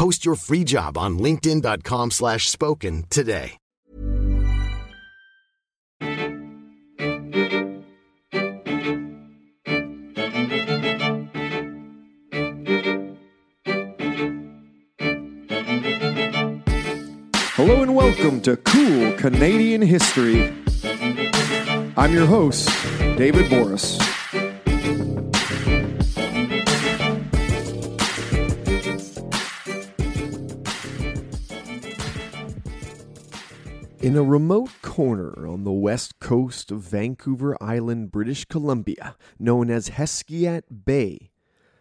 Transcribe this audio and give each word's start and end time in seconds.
Post 0.00 0.24
your 0.24 0.34
free 0.34 0.64
job 0.64 0.96
on 0.96 1.18
linkedin.com 1.18 2.10
slash 2.10 2.48
spoken 2.48 3.04
today. 3.10 3.58
Hello 17.58 17.82
and 17.82 17.94
welcome 17.94 18.40
to 18.40 18.56
Cool 18.56 19.12
Canadian 19.18 19.82
History. 19.82 20.50
I'm 21.98 22.14
your 22.14 22.24
host, 22.24 22.70
David 23.18 23.50
Boris. 23.50 24.09
In 34.00 34.16
a 34.16 34.22
remote 34.22 34.70
corner 34.80 35.46
on 35.46 35.64
the 35.64 35.72
west 35.72 36.20
coast 36.20 36.70
of 36.70 36.80
Vancouver 36.80 37.54
Island, 37.62 38.10
British 38.10 38.46
Columbia, 38.46 39.14
known 39.38 39.68
as 39.70 39.90
Hesquiat 39.90 40.86
Bay, 40.86 41.30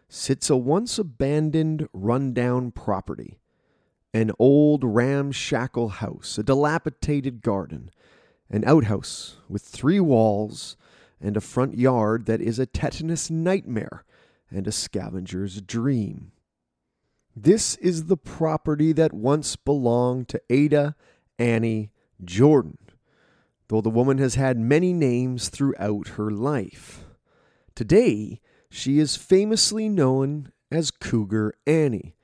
sits 0.10 0.50
a 0.50 0.58
once 0.58 1.00
abandoned, 1.00 1.88
rundown 1.94 2.72
property. 2.72 3.40
An 4.14 4.34
old 4.38 4.84
ramshackle 4.84 5.88
house, 5.88 6.38
a 6.38 6.44
dilapidated 6.44 7.42
garden, 7.42 7.90
an 8.50 8.66
outhouse 8.66 9.38
with 9.48 9.62
three 9.62 10.02
walls, 10.02 10.76
and 11.22 11.38
a 11.38 11.42
front 11.42 11.78
yard 11.78 12.26
that 12.26 12.42
is 12.42 12.60
a 12.60 12.66
tetanus 12.66 13.30
nightmare 13.30 14.04
and 14.52 14.68
a 14.68 14.74
scavenger's 14.74 15.62
dream. 15.62 16.34
This 17.34 17.76
is 17.76 18.08
the 18.08 18.18
property 18.18 18.92
that 18.92 19.14
once 19.14 19.56
belonged 19.56 20.28
to 20.28 20.42
Ada 20.50 20.98
Annie 21.38 21.92
Jordan, 22.24 22.78
though 23.68 23.82
the 23.82 23.90
woman 23.90 24.18
has 24.18 24.36
had 24.36 24.58
many 24.58 24.94
names 24.94 25.50
throughout 25.50 26.10
her 26.10 26.32
life. 26.32 27.06
Today, 27.76 28.42
she 28.70 29.00
is 29.00 29.16
famously 29.16 29.90
known 29.90 30.52
as 30.72 30.92
Cougar 30.92 31.54
Annie, 31.66 32.16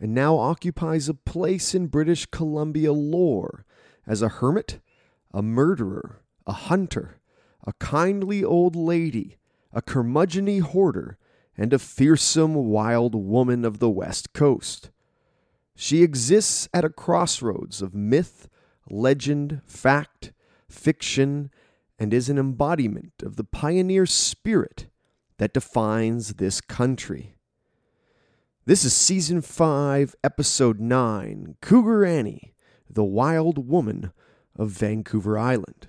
and 0.00 0.14
now 0.14 0.36
occupies 0.36 1.08
a 1.08 1.14
place 1.14 1.74
in 1.74 1.86
British 1.86 2.26
Columbia 2.26 2.92
lore 2.92 3.64
as 4.06 4.22
a 4.22 4.28
hermit, 4.28 4.80
a 5.32 5.42
murderer, 5.42 6.22
a 6.46 6.52
hunter, 6.52 7.20
a 7.64 7.72
kindly 7.74 8.42
old 8.42 8.74
lady, 8.74 9.36
a 9.72 9.80
curmudgeony 9.80 10.60
hoarder, 10.60 11.18
and 11.56 11.72
a 11.72 11.78
fearsome 11.78 12.54
wild 12.54 13.14
woman 13.14 13.64
of 13.64 13.78
the 13.78 13.90
West 13.90 14.32
Coast. 14.32 14.90
She 15.74 16.02
exists 16.02 16.68
at 16.74 16.84
a 16.84 16.90
crossroads 16.90 17.80
of 17.80 17.94
myth, 17.94 18.48
legend, 18.90 19.60
fact, 19.66 20.32
fiction, 20.68 21.50
and 21.98 22.12
is 22.12 22.28
an 22.28 22.38
embodiment 22.38 23.12
of 23.22 23.36
the 23.36 23.44
pioneer 23.44 24.06
spirit 24.06 24.86
that 25.38 25.54
defines 25.54 26.34
this 26.34 26.60
country. 26.60 27.36
This 28.64 28.84
is 28.84 28.94
Season 28.94 29.40
5, 29.40 30.14
Episode 30.22 30.78
9 30.78 31.56
Cougar 31.60 32.04
Annie, 32.04 32.54
the 32.88 33.04
Wild 33.04 33.68
Woman 33.68 34.12
of 34.56 34.70
Vancouver 34.70 35.38
Island. 35.38 35.88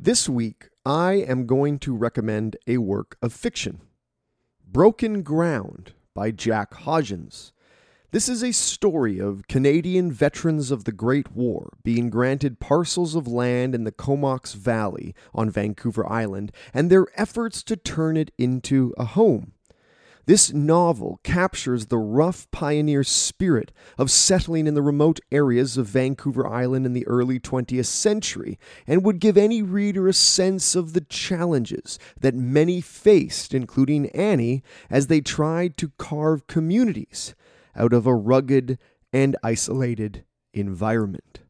This 0.00 0.28
week, 0.28 0.68
I 0.88 1.16
am 1.16 1.44
going 1.44 1.80
to 1.80 1.94
recommend 1.94 2.56
a 2.66 2.78
work 2.78 3.18
of 3.20 3.34
fiction 3.34 3.82
Broken 4.66 5.20
Ground 5.20 5.92
by 6.14 6.30
Jack 6.30 6.72
Hodgins. 6.72 7.52
This 8.10 8.26
is 8.26 8.42
a 8.42 8.52
story 8.52 9.18
of 9.20 9.46
Canadian 9.48 10.10
veterans 10.10 10.70
of 10.70 10.84
the 10.84 10.92
Great 10.92 11.32
War 11.32 11.74
being 11.84 12.08
granted 12.08 12.58
parcels 12.58 13.14
of 13.14 13.28
land 13.28 13.74
in 13.74 13.84
the 13.84 13.92
Comox 13.92 14.54
Valley 14.54 15.14
on 15.34 15.50
Vancouver 15.50 16.10
Island 16.10 16.52
and 16.72 16.88
their 16.88 17.08
efforts 17.16 17.62
to 17.64 17.76
turn 17.76 18.16
it 18.16 18.30
into 18.38 18.94
a 18.96 19.04
home. 19.04 19.52
This 20.28 20.52
novel 20.52 21.20
captures 21.22 21.86
the 21.86 21.96
rough 21.96 22.50
pioneer 22.50 23.02
spirit 23.02 23.72
of 23.96 24.10
settling 24.10 24.66
in 24.66 24.74
the 24.74 24.82
remote 24.82 25.20
areas 25.32 25.78
of 25.78 25.86
Vancouver 25.86 26.46
Island 26.46 26.84
in 26.84 26.92
the 26.92 27.06
early 27.06 27.40
20th 27.40 27.86
century 27.86 28.58
and 28.86 29.02
would 29.02 29.20
give 29.20 29.38
any 29.38 29.62
reader 29.62 30.06
a 30.06 30.12
sense 30.12 30.76
of 30.76 30.92
the 30.92 31.00
challenges 31.00 31.98
that 32.20 32.34
many 32.34 32.82
faced, 32.82 33.54
including 33.54 34.10
Annie, 34.10 34.62
as 34.90 35.06
they 35.06 35.22
tried 35.22 35.78
to 35.78 35.92
carve 35.96 36.46
communities 36.46 37.34
out 37.74 37.94
of 37.94 38.06
a 38.06 38.14
rugged 38.14 38.78
and 39.10 39.34
isolated 39.42 40.26
environment. 40.52 41.40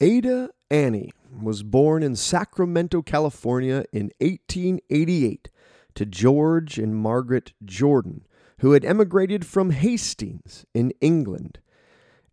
Ada 0.00 0.50
Annie 0.70 1.12
was 1.42 1.64
born 1.64 2.04
in 2.04 2.14
Sacramento, 2.14 3.02
California 3.02 3.86
in 3.92 4.12
1888 4.20 5.48
to 5.94 6.06
George 6.06 6.78
and 6.78 6.96
Margaret 6.96 7.52
Jordan, 7.64 8.26
who 8.58 8.72
had 8.72 8.84
emigrated 8.84 9.44
from 9.44 9.70
Hastings 9.70 10.64
in 10.74 10.92
England. 11.00 11.58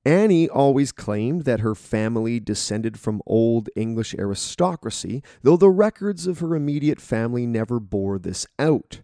Annie 0.04 0.50
always 0.50 0.92
claimed 0.92 1.44
that 1.44 1.60
her 1.60 1.76
family 1.76 2.40
descended 2.40 3.00
from 3.00 3.22
old 3.28 3.70
English 3.76 4.16
aristocracy, 4.16 5.22
though 5.44 5.58
the 5.58 5.70
records 5.70 6.26
of 6.26 6.40
her 6.40 6.56
immediate 6.56 7.00
family 7.00 7.46
never 7.46 7.80
bore 7.80 8.18
this 8.18 8.48
out. 8.58 9.02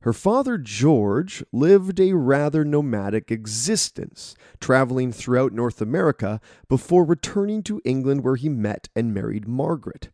Her 0.00 0.12
father, 0.12 0.58
George, 0.58 1.44
lived 1.52 2.00
a 2.00 2.14
rather 2.14 2.64
nomadic 2.64 3.30
existence, 3.30 4.34
traveling 4.58 5.12
throughout 5.12 5.52
North 5.52 5.80
America 5.80 6.40
before 6.68 7.04
returning 7.04 7.62
to 7.64 7.80
England 7.84 8.24
where 8.24 8.36
he 8.36 8.48
met 8.48 8.88
and 8.96 9.14
married 9.14 9.46
Margaret. 9.46 10.08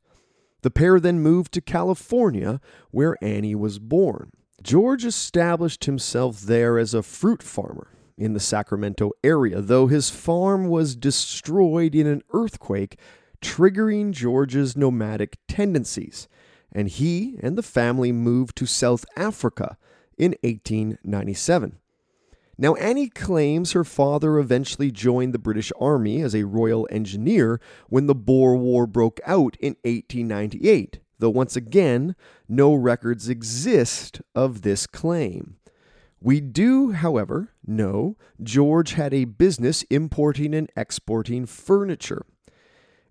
The 0.62 0.70
pair 0.70 0.98
then 0.98 1.20
moved 1.20 1.52
to 1.52 1.60
California, 1.60 2.60
where 2.90 3.16
Annie 3.22 3.54
was 3.54 3.78
born. 3.78 4.30
George 4.62 5.04
established 5.04 5.84
himself 5.84 6.40
there 6.40 6.78
as 6.78 6.94
a 6.94 7.02
fruit 7.02 7.42
farmer 7.42 7.88
in 8.16 8.32
the 8.32 8.40
Sacramento 8.40 9.12
area, 9.22 9.60
though 9.60 9.86
his 9.86 10.10
farm 10.10 10.68
was 10.68 10.96
destroyed 10.96 11.94
in 11.94 12.06
an 12.06 12.22
earthquake, 12.32 12.98
triggering 13.40 14.10
George's 14.10 14.76
nomadic 14.76 15.38
tendencies, 15.46 16.28
and 16.72 16.88
he 16.88 17.38
and 17.40 17.56
the 17.56 17.62
family 17.62 18.10
moved 18.10 18.56
to 18.56 18.66
South 18.66 19.04
Africa 19.16 19.76
in 20.18 20.34
1897. 20.42 21.78
Now, 22.60 22.74
Annie 22.74 23.08
claims 23.08 23.70
her 23.72 23.84
father 23.84 24.36
eventually 24.36 24.90
joined 24.90 25.32
the 25.32 25.38
British 25.38 25.70
Army 25.80 26.20
as 26.22 26.34
a 26.34 26.42
Royal 26.42 26.88
Engineer 26.90 27.60
when 27.88 28.06
the 28.06 28.16
Boer 28.16 28.56
War 28.56 28.84
broke 28.84 29.20
out 29.24 29.56
in 29.60 29.76
1898, 29.84 30.98
though 31.20 31.30
once 31.30 31.54
again, 31.54 32.16
no 32.48 32.74
records 32.74 33.28
exist 33.28 34.20
of 34.34 34.62
this 34.62 34.88
claim. 34.88 35.58
We 36.20 36.40
do, 36.40 36.90
however, 36.90 37.52
know 37.64 38.16
George 38.42 38.94
had 38.94 39.14
a 39.14 39.24
business 39.24 39.84
importing 39.84 40.52
and 40.52 40.68
exporting 40.76 41.46
furniture. 41.46 42.26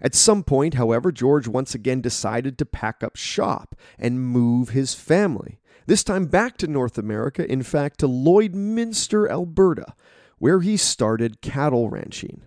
At 0.01 0.13
some 0.13 0.43
point, 0.43 0.73
however, 0.73 1.13
George 1.13 1.47
once 1.47 1.73
again 1.73 2.01
decided 2.01 2.57
to 2.57 2.65
pack 2.65 3.01
up 3.01 3.15
shop 3.15 3.75
and 3.97 4.21
move 4.21 4.69
his 4.69 4.93
family, 4.93 5.61
this 5.88 6.04
time 6.04 6.25
back 6.25 6.57
to 6.57 6.68
North 6.68 6.98
America, 6.98 7.50
in 7.50 7.63
fact, 7.63 8.00
to 8.00 8.07
Lloydminster, 8.07 9.30
Alberta, 9.30 9.95
where 10.38 10.60
he 10.60 10.78
started 10.78 11.42
cattle 11.42 11.89
ranching. 11.89 12.44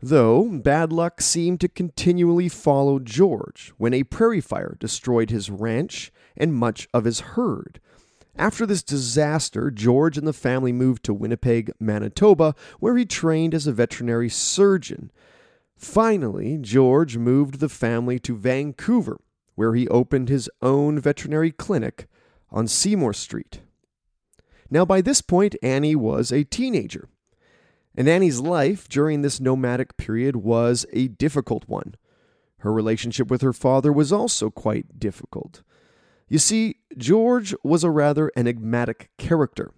Though 0.00 0.44
bad 0.44 0.92
luck 0.92 1.20
seemed 1.20 1.60
to 1.60 1.68
continually 1.68 2.48
follow 2.48 2.98
George 3.00 3.74
when 3.76 3.92
a 3.92 4.04
prairie 4.04 4.40
fire 4.40 4.76
destroyed 4.78 5.30
his 5.30 5.50
ranch 5.50 6.10
and 6.36 6.54
much 6.54 6.88
of 6.94 7.04
his 7.04 7.20
herd. 7.20 7.80
After 8.36 8.64
this 8.64 8.84
disaster, 8.84 9.70
George 9.70 10.16
and 10.16 10.26
the 10.26 10.32
family 10.32 10.72
moved 10.72 11.02
to 11.04 11.12
Winnipeg, 11.12 11.72
Manitoba, 11.80 12.54
where 12.78 12.96
he 12.96 13.04
trained 13.04 13.52
as 13.52 13.66
a 13.66 13.72
veterinary 13.72 14.30
surgeon. 14.30 15.10
Finally, 15.76 16.56
George 16.58 17.18
moved 17.18 17.58
the 17.58 17.68
family 17.68 18.18
to 18.20 18.36
Vancouver, 18.36 19.20
where 19.56 19.74
he 19.74 19.88
opened 19.88 20.28
his 20.28 20.48
own 20.62 21.00
veterinary 21.00 21.50
clinic 21.50 22.06
on 22.50 22.66
Seymour 22.66 23.12
Street. 23.12 23.60
Now, 24.70 24.84
by 24.84 25.00
this 25.00 25.20
point, 25.20 25.56
Annie 25.62 25.96
was 25.96 26.30
a 26.30 26.44
teenager, 26.44 27.08
and 27.96 28.08
Annie's 28.08 28.40
life 28.40 28.88
during 28.88 29.22
this 29.22 29.40
nomadic 29.40 29.96
period 29.96 30.36
was 30.36 30.86
a 30.92 31.08
difficult 31.08 31.68
one. 31.68 31.96
Her 32.58 32.72
relationship 32.72 33.30
with 33.30 33.42
her 33.42 33.52
father 33.52 33.92
was 33.92 34.12
also 34.12 34.50
quite 34.50 34.98
difficult. 34.98 35.62
You 36.28 36.38
see, 36.38 36.76
George 36.96 37.54
was 37.64 37.82
a 37.82 37.90
rather 37.90 38.30
enigmatic 38.36 39.10
character. 39.18 39.72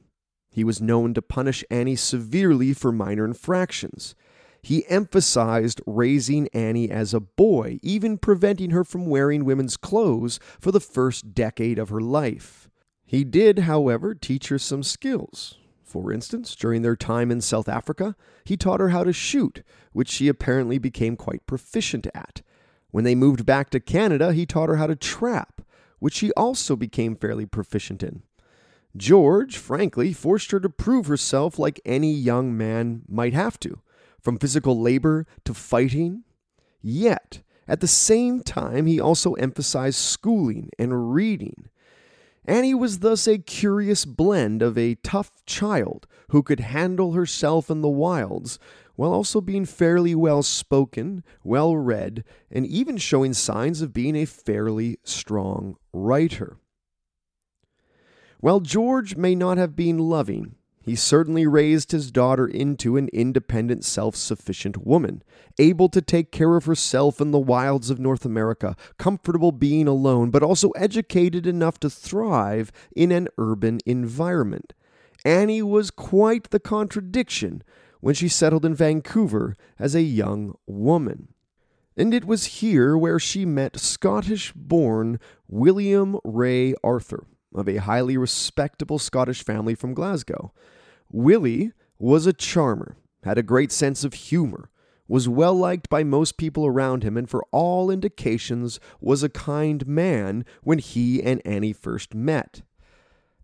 He 0.50 0.64
was 0.64 0.82
known 0.82 1.14
to 1.14 1.22
punish 1.22 1.64
Annie 1.70 1.96
severely 1.96 2.74
for 2.74 2.92
minor 2.92 3.24
infractions. 3.24 4.14
He 4.62 4.86
emphasized 4.88 5.80
raising 5.86 6.48
Annie 6.48 6.90
as 6.90 7.14
a 7.14 7.20
boy, 7.20 7.80
even 7.82 8.18
preventing 8.18 8.70
her 8.70 8.84
from 8.84 9.06
wearing 9.06 9.44
women's 9.44 9.78
clothes 9.78 10.38
for 10.60 10.70
the 10.70 10.78
first 10.78 11.34
decade 11.34 11.78
of 11.78 11.88
her 11.88 12.00
life. 12.00 12.61
He 13.12 13.24
did, 13.24 13.58
however, 13.60 14.14
teach 14.14 14.48
her 14.48 14.58
some 14.58 14.82
skills. 14.82 15.58
For 15.84 16.10
instance, 16.10 16.56
during 16.56 16.80
their 16.80 16.96
time 16.96 17.30
in 17.30 17.42
South 17.42 17.68
Africa, 17.68 18.16
he 18.42 18.56
taught 18.56 18.80
her 18.80 18.88
how 18.88 19.04
to 19.04 19.12
shoot, 19.12 19.62
which 19.92 20.08
she 20.08 20.28
apparently 20.28 20.78
became 20.78 21.18
quite 21.18 21.46
proficient 21.46 22.06
at. 22.14 22.40
When 22.90 23.04
they 23.04 23.14
moved 23.14 23.44
back 23.44 23.68
to 23.68 23.80
Canada, 23.80 24.32
he 24.32 24.46
taught 24.46 24.70
her 24.70 24.76
how 24.76 24.86
to 24.86 24.96
trap, 24.96 25.60
which 25.98 26.14
she 26.14 26.32
also 26.32 26.74
became 26.74 27.14
fairly 27.14 27.44
proficient 27.44 28.02
in. 28.02 28.22
George, 28.96 29.58
frankly, 29.58 30.14
forced 30.14 30.50
her 30.50 30.60
to 30.60 30.70
prove 30.70 31.04
herself 31.04 31.58
like 31.58 31.82
any 31.84 32.14
young 32.14 32.56
man 32.56 33.02
might 33.06 33.34
have 33.34 33.60
to 33.60 33.82
from 34.22 34.38
physical 34.38 34.80
labor 34.80 35.26
to 35.44 35.52
fighting. 35.52 36.24
Yet, 36.80 37.42
at 37.68 37.80
the 37.80 37.86
same 37.86 38.40
time, 38.40 38.86
he 38.86 38.98
also 38.98 39.34
emphasized 39.34 39.98
schooling 39.98 40.70
and 40.78 41.12
reading. 41.12 41.68
Annie 42.44 42.74
was 42.74 42.98
thus 42.98 43.28
a 43.28 43.38
curious 43.38 44.04
blend 44.04 44.62
of 44.62 44.76
a 44.76 44.96
tough 44.96 45.30
child 45.46 46.06
who 46.30 46.42
could 46.42 46.60
handle 46.60 47.12
herself 47.12 47.70
in 47.70 47.82
the 47.82 47.88
wilds, 47.88 48.58
while 48.96 49.12
also 49.12 49.40
being 49.40 49.64
fairly 49.64 50.14
well 50.14 50.42
spoken, 50.42 51.22
well 51.44 51.76
read, 51.76 52.24
and 52.50 52.66
even 52.66 52.96
showing 52.96 53.32
signs 53.32 53.80
of 53.80 53.92
being 53.92 54.16
a 54.16 54.24
fairly 54.24 54.98
strong 55.04 55.76
writer. 55.92 56.58
While 58.40 58.60
George 58.60 59.16
may 59.16 59.36
not 59.36 59.56
have 59.56 59.76
been 59.76 59.98
loving, 59.98 60.56
he 60.82 60.96
certainly 60.96 61.46
raised 61.46 61.92
his 61.92 62.10
daughter 62.10 62.46
into 62.46 62.96
an 62.96 63.08
independent, 63.12 63.84
self 63.84 64.16
sufficient 64.16 64.84
woman, 64.84 65.22
able 65.58 65.88
to 65.88 66.02
take 66.02 66.32
care 66.32 66.56
of 66.56 66.64
herself 66.64 67.20
in 67.20 67.30
the 67.30 67.38
wilds 67.38 67.88
of 67.88 68.00
North 68.00 68.24
America, 68.24 68.76
comfortable 68.98 69.52
being 69.52 69.86
alone, 69.86 70.30
but 70.30 70.42
also 70.42 70.70
educated 70.70 71.46
enough 71.46 71.78
to 71.80 71.88
thrive 71.88 72.72
in 72.96 73.12
an 73.12 73.28
urban 73.38 73.78
environment. 73.86 74.72
Annie 75.24 75.62
was 75.62 75.90
quite 75.90 76.50
the 76.50 76.60
contradiction 76.60 77.62
when 78.00 78.14
she 78.14 78.28
settled 78.28 78.64
in 78.64 78.74
Vancouver 78.74 79.54
as 79.78 79.94
a 79.94 80.02
young 80.02 80.56
woman. 80.66 81.28
And 81.96 82.12
it 82.12 82.24
was 82.24 82.46
here 82.46 82.96
where 82.96 83.20
she 83.20 83.44
met 83.44 83.78
Scottish 83.78 84.52
born 84.54 85.20
William 85.46 86.18
Ray 86.24 86.74
Arthur 86.82 87.26
of 87.54 87.68
a 87.68 87.76
highly 87.76 88.16
respectable 88.16 88.98
Scottish 88.98 89.44
family 89.44 89.74
from 89.74 89.94
Glasgow. 89.94 90.52
Willie 91.10 91.72
was 91.98 92.26
a 92.26 92.32
charmer, 92.32 92.96
had 93.22 93.38
a 93.38 93.42
great 93.42 93.70
sense 93.70 94.04
of 94.04 94.14
humor, 94.14 94.70
was 95.08 95.28
well 95.28 95.54
liked 95.54 95.88
by 95.88 96.02
most 96.02 96.36
people 96.36 96.66
around 96.66 97.02
him, 97.02 97.16
and 97.16 97.28
for 97.28 97.44
all 97.50 97.90
indications 97.90 98.80
was 99.00 99.22
a 99.22 99.28
kind 99.28 99.86
man 99.86 100.44
when 100.62 100.78
he 100.78 101.22
and 101.22 101.42
Annie 101.44 101.72
first 101.72 102.14
met. 102.14 102.62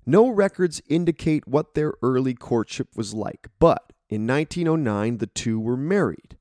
No 0.06 0.30
records 0.30 0.80
indicate 0.88 1.46
what 1.46 1.74
their 1.74 1.92
early 2.02 2.32
courtship 2.32 2.96
was 2.96 3.12
like, 3.12 3.48
but 3.58 3.92
in 4.08 4.26
1909 4.26 5.18
the 5.18 5.26
two 5.26 5.60
were 5.60 5.76
married. 5.76 6.38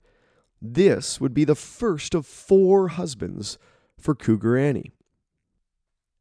This 0.61 1.19
would 1.19 1.33
be 1.33 1.43
the 1.43 1.55
first 1.55 2.15
of 2.15 2.25
four 2.25 2.87
husbands 2.87 3.57
for 3.99 4.15
Cougar 4.15 4.57
Annie. 4.57 4.91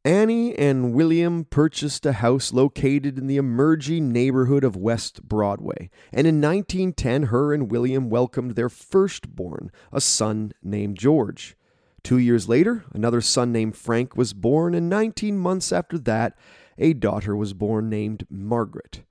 Annie 0.07 0.57
and 0.57 0.93
William 0.93 1.43
purchased 1.43 2.05
a 2.05 2.13
house 2.13 2.53
located 2.53 3.17
in 3.17 3.27
the 3.27 3.35
emerging 3.35 4.13
neighborhood 4.13 4.63
of 4.63 4.77
West 4.77 5.21
Broadway, 5.21 5.89
and 6.13 6.25
in 6.25 6.39
1910 6.39 7.23
her 7.23 7.53
and 7.53 7.69
William 7.69 8.09
welcomed 8.09 8.51
their 8.51 8.69
firstborn, 8.69 9.69
a 9.91 9.99
son 9.99 10.53
named 10.63 10.97
George. 10.97 11.57
Two 12.03 12.17
years 12.17 12.47
later, 12.47 12.85
another 12.93 13.19
son 13.19 13.51
named 13.51 13.75
Frank 13.75 14.15
was 14.15 14.31
born, 14.31 14.73
and 14.73 14.89
19 14.89 15.37
months 15.37 15.73
after 15.73 15.97
that, 15.97 16.37
a 16.77 16.93
daughter 16.93 17.35
was 17.35 17.51
born 17.51 17.89
named 17.89 18.25
Margaret. 18.29 19.03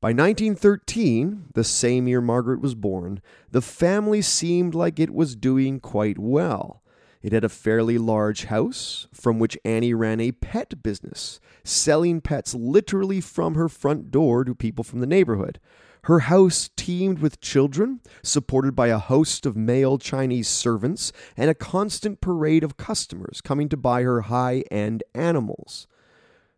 By 0.00 0.10
1913, 0.10 1.46
the 1.54 1.64
same 1.64 2.06
year 2.06 2.20
Margaret 2.20 2.60
was 2.60 2.76
born, 2.76 3.20
the 3.50 3.60
family 3.60 4.22
seemed 4.22 4.76
like 4.76 5.00
it 5.00 5.12
was 5.12 5.34
doing 5.34 5.80
quite 5.80 6.20
well. 6.20 6.84
It 7.22 7.32
had 7.32 7.44
a 7.44 7.48
fairly 7.48 7.98
large 7.98 8.44
house 8.44 9.06
from 9.12 9.38
which 9.38 9.58
Annie 9.64 9.94
ran 9.94 10.20
a 10.20 10.32
pet 10.32 10.82
business, 10.82 11.40
selling 11.64 12.20
pets 12.20 12.54
literally 12.54 13.20
from 13.20 13.54
her 13.54 13.68
front 13.68 14.10
door 14.10 14.44
to 14.44 14.54
people 14.54 14.84
from 14.84 15.00
the 15.00 15.06
neighborhood. 15.06 15.58
Her 16.04 16.20
house 16.20 16.70
teemed 16.76 17.18
with 17.18 17.40
children, 17.40 18.00
supported 18.22 18.76
by 18.76 18.88
a 18.88 18.98
host 18.98 19.44
of 19.44 19.56
male 19.56 19.98
Chinese 19.98 20.46
servants, 20.46 21.12
and 21.36 21.50
a 21.50 21.54
constant 21.54 22.20
parade 22.20 22.62
of 22.62 22.76
customers 22.76 23.40
coming 23.40 23.68
to 23.70 23.76
buy 23.76 24.02
her 24.02 24.22
high 24.22 24.62
end 24.70 25.02
animals. 25.14 25.88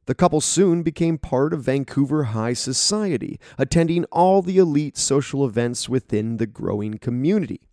The 0.04 0.14
couple 0.14 0.40
soon 0.40 0.82
became 0.82 1.18
part 1.18 1.52
of 1.52 1.64
Vancouver 1.64 2.24
high 2.24 2.54
society, 2.54 3.38
attending 3.56 4.04
all 4.06 4.42
the 4.42 4.58
elite 4.58 4.96
social 4.96 5.46
events 5.46 5.88
within 5.88 6.38
the 6.38 6.46
growing 6.46 6.98
community. 6.98 7.67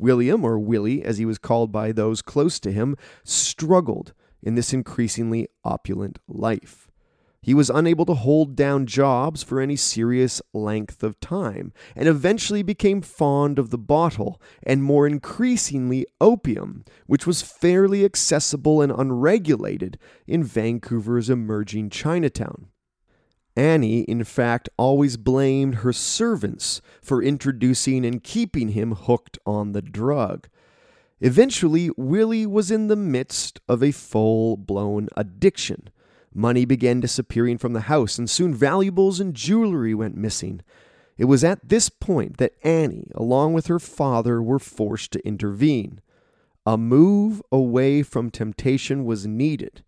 William, 0.00 0.44
or 0.44 0.58
Willie 0.58 1.04
as 1.04 1.18
he 1.18 1.26
was 1.26 1.38
called 1.38 1.70
by 1.70 1.92
those 1.92 2.22
close 2.22 2.58
to 2.60 2.72
him, 2.72 2.96
struggled 3.22 4.14
in 4.42 4.54
this 4.54 4.72
increasingly 4.72 5.48
opulent 5.64 6.18
life. 6.26 6.88
He 7.42 7.54
was 7.54 7.70
unable 7.70 8.04
to 8.04 8.14
hold 8.14 8.54
down 8.54 8.84
jobs 8.84 9.42
for 9.42 9.60
any 9.60 9.76
serious 9.76 10.42
length 10.52 11.02
of 11.02 11.20
time, 11.20 11.72
and 11.96 12.06
eventually 12.06 12.62
became 12.62 13.00
fond 13.00 13.58
of 13.58 13.70
the 13.70 13.78
bottle, 13.78 14.40
and 14.62 14.82
more 14.82 15.06
increasingly 15.06 16.06
opium, 16.20 16.84
which 17.06 17.26
was 17.26 17.40
fairly 17.40 18.04
accessible 18.04 18.82
and 18.82 18.92
unregulated 18.92 19.98
in 20.26 20.44
Vancouver's 20.44 21.30
emerging 21.30 21.88
Chinatown. 21.88 22.69
Annie, 23.56 24.00
in 24.02 24.24
fact, 24.24 24.68
always 24.76 25.16
blamed 25.16 25.76
her 25.76 25.92
servants 25.92 26.80
for 27.02 27.22
introducing 27.22 28.04
and 28.04 28.22
keeping 28.22 28.70
him 28.70 28.92
hooked 28.94 29.38
on 29.44 29.72
the 29.72 29.82
drug. 29.82 30.48
Eventually, 31.20 31.90
Willie 31.96 32.46
was 32.46 32.70
in 32.70 32.86
the 32.86 32.96
midst 32.96 33.60
of 33.68 33.82
a 33.82 33.92
full 33.92 34.56
blown 34.56 35.08
addiction. 35.16 35.90
Money 36.32 36.64
began 36.64 37.00
disappearing 37.00 37.58
from 37.58 37.72
the 37.72 37.82
house, 37.82 38.18
and 38.18 38.30
soon 38.30 38.54
valuables 38.54 39.20
and 39.20 39.34
jewelry 39.34 39.94
went 39.94 40.16
missing. 40.16 40.62
It 41.18 41.24
was 41.24 41.44
at 41.44 41.68
this 41.68 41.90
point 41.90 42.38
that 42.38 42.54
Annie, 42.62 43.10
along 43.14 43.52
with 43.52 43.66
her 43.66 43.80
father, 43.80 44.40
were 44.40 44.58
forced 44.58 45.10
to 45.12 45.26
intervene. 45.26 46.00
A 46.64 46.78
move 46.78 47.42
away 47.52 48.02
from 48.02 48.30
temptation 48.30 49.04
was 49.04 49.26
needed 49.26 49.82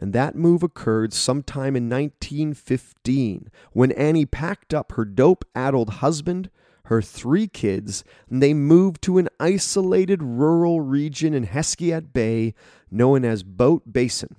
and 0.00 0.14
that 0.14 0.34
move 0.34 0.62
occurred 0.62 1.12
sometime 1.12 1.76
in 1.76 1.90
1915 1.90 3.50
when 3.72 3.92
Annie 3.92 4.24
packed 4.24 4.72
up 4.72 4.92
her 4.92 5.04
dope 5.04 5.44
addled 5.54 5.90
husband, 5.90 6.48
her 6.86 7.02
three 7.02 7.46
kids, 7.46 8.02
and 8.30 8.42
they 8.42 8.54
moved 8.54 9.02
to 9.02 9.18
an 9.18 9.28
isolated 9.38 10.22
rural 10.22 10.80
region 10.80 11.34
in 11.34 11.44
Hesquiat 11.44 12.14
Bay 12.14 12.54
known 12.90 13.26
as 13.26 13.42
Boat 13.42 13.92
Basin 13.92 14.36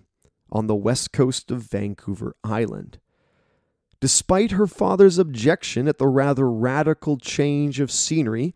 on 0.51 0.65
the 0.65 0.75
west 0.75 1.11
coast 1.11 1.51
of 1.51 1.61
Vancouver 1.61 2.35
Island. 2.43 2.97
Despite 3.99 4.51
her 4.51 4.65
father's 4.65 5.19
objection 5.19 5.87
at 5.87 5.99
the 5.99 6.07
rather 6.07 6.49
radical 6.49 7.17
change 7.17 7.79
of 7.79 7.91
scenery, 7.91 8.55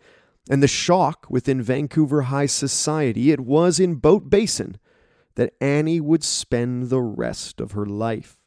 And 0.49 0.61
the 0.61 0.67
shock 0.67 1.25
within 1.29 1.61
Vancouver 1.61 2.23
high 2.23 2.45
society, 2.45 3.31
it 3.31 3.39
was 3.39 3.79
in 3.79 3.95
Boat 3.95 4.29
Basin 4.29 4.77
that 5.35 5.53
Annie 5.61 6.01
would 6.01 6.23
spend 6.23 6.89
the 6.89 7.01
rest 7.01 7.61
of 7.61 7.73
her 7.73 7.85
life. 7.85 8.37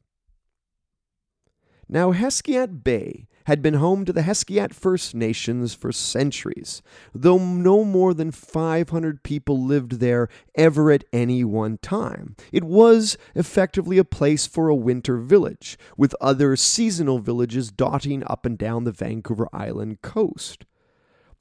Now, 1.90 2.12
Hesquiat 2.12 2.84
Bay 2.84 3.28
had 3.44 3.62
been 3.62 3.74
home 3.74 4.04
to 4.04 4.12
the 4.12 4.20
Hesquiat 4.20 4.74
First 4.74 5.14
Nations 5.14 5.72
for 5.72 5.90
centuries, 5.90 6.82
though 7.14 7.38
no 7.38 7.82
more 7.82 8.12
than 8.12 8.30
500 8.30 9.22
people 9.22 9.64
lived 9.64 9.92
there 9.92 10.28
ever 10.54 10.90
at 10.90 11.04
any 11.14 11.44
one 11.44 11.78
time. 11.78 12.36
It 12.52 12.64
was 12.64 13.16
effectively 13.34 13.96
a 13.96 14.04
place 14.04 14.46
for 14.46 14.68
a 14.68 14.74
winter 14.74 15.16
village, 15.16 15.78
with 15.96 16.14
other 16.20 16.56
seasonal 16.56 17.20
villages 17.20 17.70
dotting 17.70 18.22
up 18.26 18.44
and 18.44 18.58
down 18.58 18.84
the 18.84 18.92
Vancouver 18.92 19.48
Island 19.50 20.02
coast. 20.02 20.66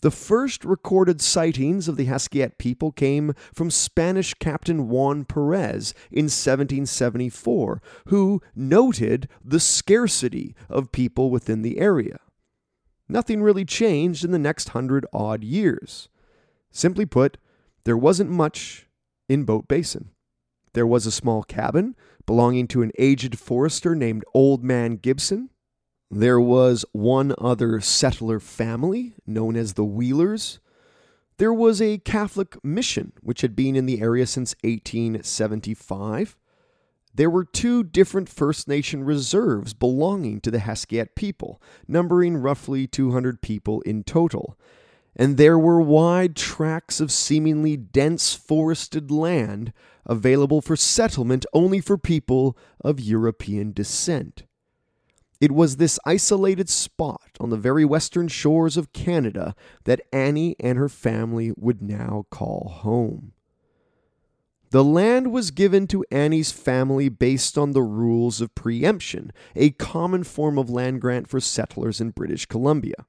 The 0.02 0.12
first 0.12 0.64
recorded 0.64 1.22
sightings 1.22 1.88
of 1.88 1.98
the 1.98 2.06
Hesquiat 2.06 2.60
people 2.60 2.92
came 2.92 3.34
from 3.52 3.72
Spanish 3.72 4.36
Captain 4.36 4.88
Juan 4.88 5.26
Perez 5.26 5.96
in 6.12 6.26
1774, 6.26 7.82
who 8.08 8.42
noted 8.56 9.28
the 9.44 9.60
scarcity 9.60 10.56
of 10.70 10.92
people 10.92 11.32
within 11.32 11.64
the 11.64 11.80
area. 11.80 12.20
Nothing 13.10 13.42
really 13.42 13.66
changed 13.66 14.24
in 14.24 14.32
the 14.32 14.38
next 14.38 14.70
hundred 14.70 15.06
odd 15.12 15.44
years. 15.44 16.10
Simply 16.70 17.06
put, 17.06 17.38
there 17.84 17.98
wasn't 17.98 18.30
much 18.30 18.88
in 19.28 19.46
Boat 19.46 19.68
Basin. 19.68 20.12
There 20.74 20.86
was 20.86 21.08
a 21.08 21.12
small 21.12 21.42
cabin 21.42 21.96
belonging 22.28 22.68
to 22.68 22.84
an 22.84 22.92
aged 23.00 23.40
forester 23.40 23.96
named 23.96 24.26
Old 24.36 24.64
Man 24.64 24.98
Gibson 24.98 25.50
there 26.10 26.40
was 26.40 26.86
one 26.94 27.36
other 27.38 27.82
settler 27.82 28.40
family 28.40 29.14
known 29.26 29.56
as 29.56 29.74
the 29.74 29.84
Wheelers. 29.84 30.60
There 31.38 31.54
was 31.54 31.82
a 31.82 32.00
Catholic 32.00 32.64
mission 32.64 33.12
which 33.22 33.42
had 33.42 33.56
been 33.56 33.76
in 33.76 33.86
the 33.86 34.02
area 34.02 34.26
since 34.26 34.56
1875. 34.64 36.38
There 37.14 37.30
were 37.30 37.44
two 37.44 37.84
different 37.84 38.30
First 38.30 38.68
Nation 38.68 39.04
reserves 39.04 39.74
belonging 39.74 40.40
to 40.42 40.52
the 40.52 40.60
Hesquiat 40.60 41.16
people, 41.16 41.62
numbering 41.88 42.38
roughly 42.38 42.88
200 42.88 43.42
people 43.42 43.82
in 43.82 44.04
total. 44.04 44.58
And 45.16 45.36
there 45.36 45.58
were 45.58 45.82
wide 45.82 46.36
tracts 46.36 47.00
of 47.02 47.12
seemingly 47.12 47.76
dense 47.76 48.34
forested 48.34 49.12
land 49.12 49.74
available 50.06 50.62
for 50.62 50.76
settlement 50.76 51.46
only 51.54 51.82
for 51.82 51.98
people 51.98 52.56
of 52.80 53.00
European 53.00 53.74
descent. 53.74 54.44
It 55.40 55.52
was 55.52 55.78
this 55.78 56.00
isolated 56.06 56.68
spot 56.70 57.38
on 57.40 57.50
the 57.50 57.58
very 57.58 57.86
western 57.86 58.28
shores 58.28 58.76
of 58.76 58.94
Canada 58.94 59.56
that 59.84 60.02
Annie 60.12 60.56
and 60.60 60.78
her 60.78 60.90
family 60.90 61.52
would 61.56 61.82
now 61.82 62.26
call 62.32 62.70
home. 62.82 63.34
The 64.72 64.84
land 64.84 65.32
was 65.32 65.52
given 65.52 65.88
to 65.88 66.04
Annie's 66.12 66.52
family 66.52 67.08
based 67.08 67.58
on 67.58 67.72
the 67.72 67.84
rules 67.84 68.42
of 68.42 68.54
preemption, 68.54 69.32
a 69.56 69.70
common 69.72 70.24
form 70.26 70.58
of 70.58 70.70
land 70.70 71.00
grant 71.00 71.30
for 71.30 71.40
settlers 71.40 72.02
in 72.02 72.10
British 72.10 72.46
Columbia. 72.48 73.06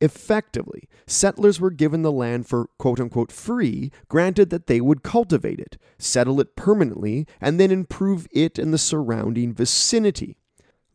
Effectively, 0.00 0.88
settlers 1.06 1.60
were 1.60 1.70
given 1.70 2.02
the 2.02 2.12
land 2.12 2.46
for 2.46 2.68
quote 2.78 3.00
unquote 3.00 3.30
free, 3.30 3.92
granted 4.08 4.50
that 4.50 4.66
they 4.66 4.80
would 4.80 5.02
cultivate 5.02 5.60
it, 5.60 5.76
settle 5.98 6.40
it 6.40 6.56
permanently, 6.56 7.26
and 7.40 7.60
then 7.60 7.70
improve 7.70 8.26
it 8.32 8.58
and 8.58 8.72
the 8.72 8.78
surrounding 8.78 9.52
vicinity. 9.52 10.38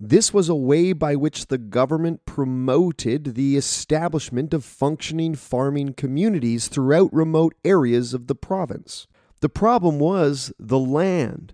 This 0.02 0.34
was 0.34 0.48
a 0.48 0.56
way 0.56 0.94
by 0.94 1.18
which 1.18 1.48
the 1.48 1.58
government 1.58 2.26
promoted 2.26 3.36
the 3.36 3.58
establishment 3.58 4.54
of 4.54 4.64
functioning 4.64 5.36
farming 5.36 5.96
communities 5.96 6.70
throughout 6.70 7.12
remote 7.12 7.54
areas 7.66 8.14
of 8.14 8.28
the 8.28 8.36
province. 8.36 9.08
The 9.42 9.50
problem 9.50 10.00
was 10.00 10.54
the 10.58 10.80
land. 10.80 11.54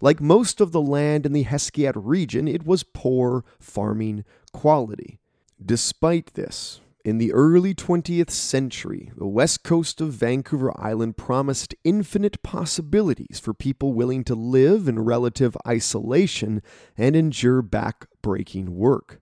Like 0.00 0.18
most 0.18 0.62
of 0.62 0.72
the 0.72 0.80
land 0.80 1.26
in 1.26 1.34
the 1.34 1.44
Hesquiat 1.44 1.94
region, 1.94 2.48
it 2.48 2.64
was 2.64 2.84
poor 2.84 3.44
farming 3.60 4.24
quality. 4.54 5.18
Despite 5.62 6.32
this, 6.32 6.80
in 7.04 7.18
the 7.18 7.32
early 7.34 7.74
20th 7.74 8.30
century, 8.30 9.12
the 9.14 9.26
west 9.26 9.62
coast 9.62 10.00
of 10.00 10.14
Vancouver 10.14 10.72
Island 10.80 11.18
promised 11.18 11.74
infinite 11.84 12.42
possibilities 12.42 13.38
for 13.38 13.52
people 13.52 13.92
willing 13.92 14.24
to 14.24 14.34
live 14.34 14.88
in 14.88 15.04
relative 15.04 15.54
isolation 15.68 16.62
and 16.96 17.14
endure 17.14 17.60
back-breaking 17.60 18.74
work. 18.74 19.20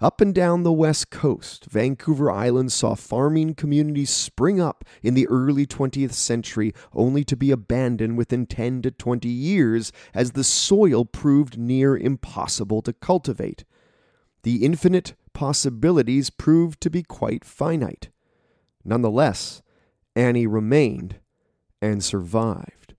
Up 0.00 0.20
and 0.20 0.34
down 0.34 0.64
the 0.64 0.72
west 0.72 1.10
coast, 1.10 1.66
Vancouver 1.66 2.32
Island 2.32 2.72
saw 2.72 2.96
farming 2.96 3.54
communities 3.54 4.10
spring 4.10 4.60
up 4.60 4.84
in 5.00 5.14
the 5.14 5.28
early 5.28 5.66
20th 5.66 6.14
century 6.14 6.72
only 6.92 7.22
to 7.22 7.36
be 7.36 7.52
abandoned 7.52 8.16
within 8.16 8.46
10 8.46 8.82
to 8.82 8.90
20 8.90 9.28
years 9.28 9.92
as 10.14 10.32
the 10.32 10.42
soil 10.42 11.04
proved 11.04 11.58
near 11.58 11.96
impossible 11.96 12.82
to 12.82 12.92
cultivate. 12.92 13.64
The 14.42 14.64
infinite 14.64 15.12
possibilities 15.32 16.30
proved 16.30 16.80
to 16.80 16.90
be 16.90 17.02
quite 17.02 17.44
finite. 17.44 18.10
Nonetheless, 18.84 19.62
Annie 20.16 20.46
remained 20.46 21.16
and 21.80 22.02
survived. 22.02 22.94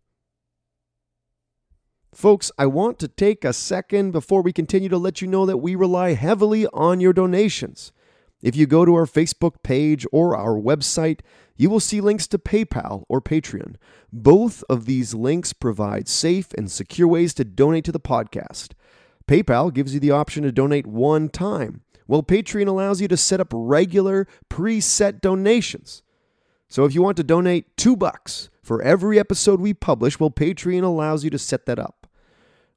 Folks, 2.14 2.52
I 2.58 2.66
want 2.66 3.00
to 3.00 3.08
take 3.08 3.46
a 3.46 3.54
second 3.54 4.12
before 4.12 4.42
we 4.42 4.52
continue 4.52 4.90
to 4.90 4.98
let 4.98 5.22
you 5.22 5.28
know 5.28 5.46
that 5.46 5.58
we 5.58 5.76
rely 5.76 6.14
heavily 6.14 6.68
on 6.68 7.00
your 7.00 7.14
donations. 7.14 7.94
If 8.42 8.56
you 8.56 8.66
go 8.66 8.86
to 8.86 8.96
our 8.96 9.06
Facebook 9.06 9.64
page 9.64 10.06
or 10.12 10.36
our 10.36 10.60
website, 10.60 11.22
you 11.56 11.70
will 11.70 11.80
see 11.80 12.02
links 12.02 12.28
to 12.28 12.40
PayPal 12.40 13.04
or 13.08 13.22
Patreon. 13.22 13.76
Both 14.12 14.64
of 14.70 14.86
these 14.86 15.14
links 15.14 15.54
provide 15.54 16.08
safe 16.08 16.52
and 16.58 16.70
secure 16.70 17.08
ways 17.08 17.34
to 17.36 17.46
donate 17.46 17.86
to 17.86 17.92
the 17.92 18.00
podcast. 18.00 18.72
PayPal 19.32 19.74
gives 19.74 19.94
you 19.94 20.00
the 20.00 20.12
option 20.12 20.44
to 20.44 20.52
donate 20.52 20.86
one 20.86 21.30
time 21.30 21.82
well, 22.12 22.24
Patreon 22.24 22.68
allows 22.68 23.00
you 23.00 23.08
to 23.08 23.16
set 23.16 23.40
up 23.40 23.48
regular 23.54 24.28
preset 24.50 25.22
donations. 25.22 26.04
So 26.68 26.84
if 26.84 26.94
you 26.94 27.02
want 27.02 27.16
to 27.16 27.24
donate 27.24 27.78
two 27.78 27.96
bucks 27.96 28.50
for 28.62 28.82
every 28.82 29.18
episode 29.18 29.62
we 29.62 29.74
publish, 29.74 30.20
well, 30.20 30.30
Patreon 30.30 30.84
allows 30.84 31.24
you 31.24 31.30
to 31.30 31.40
set 31.40 31.66
that 31.68 31.80
up. 31.80 32.08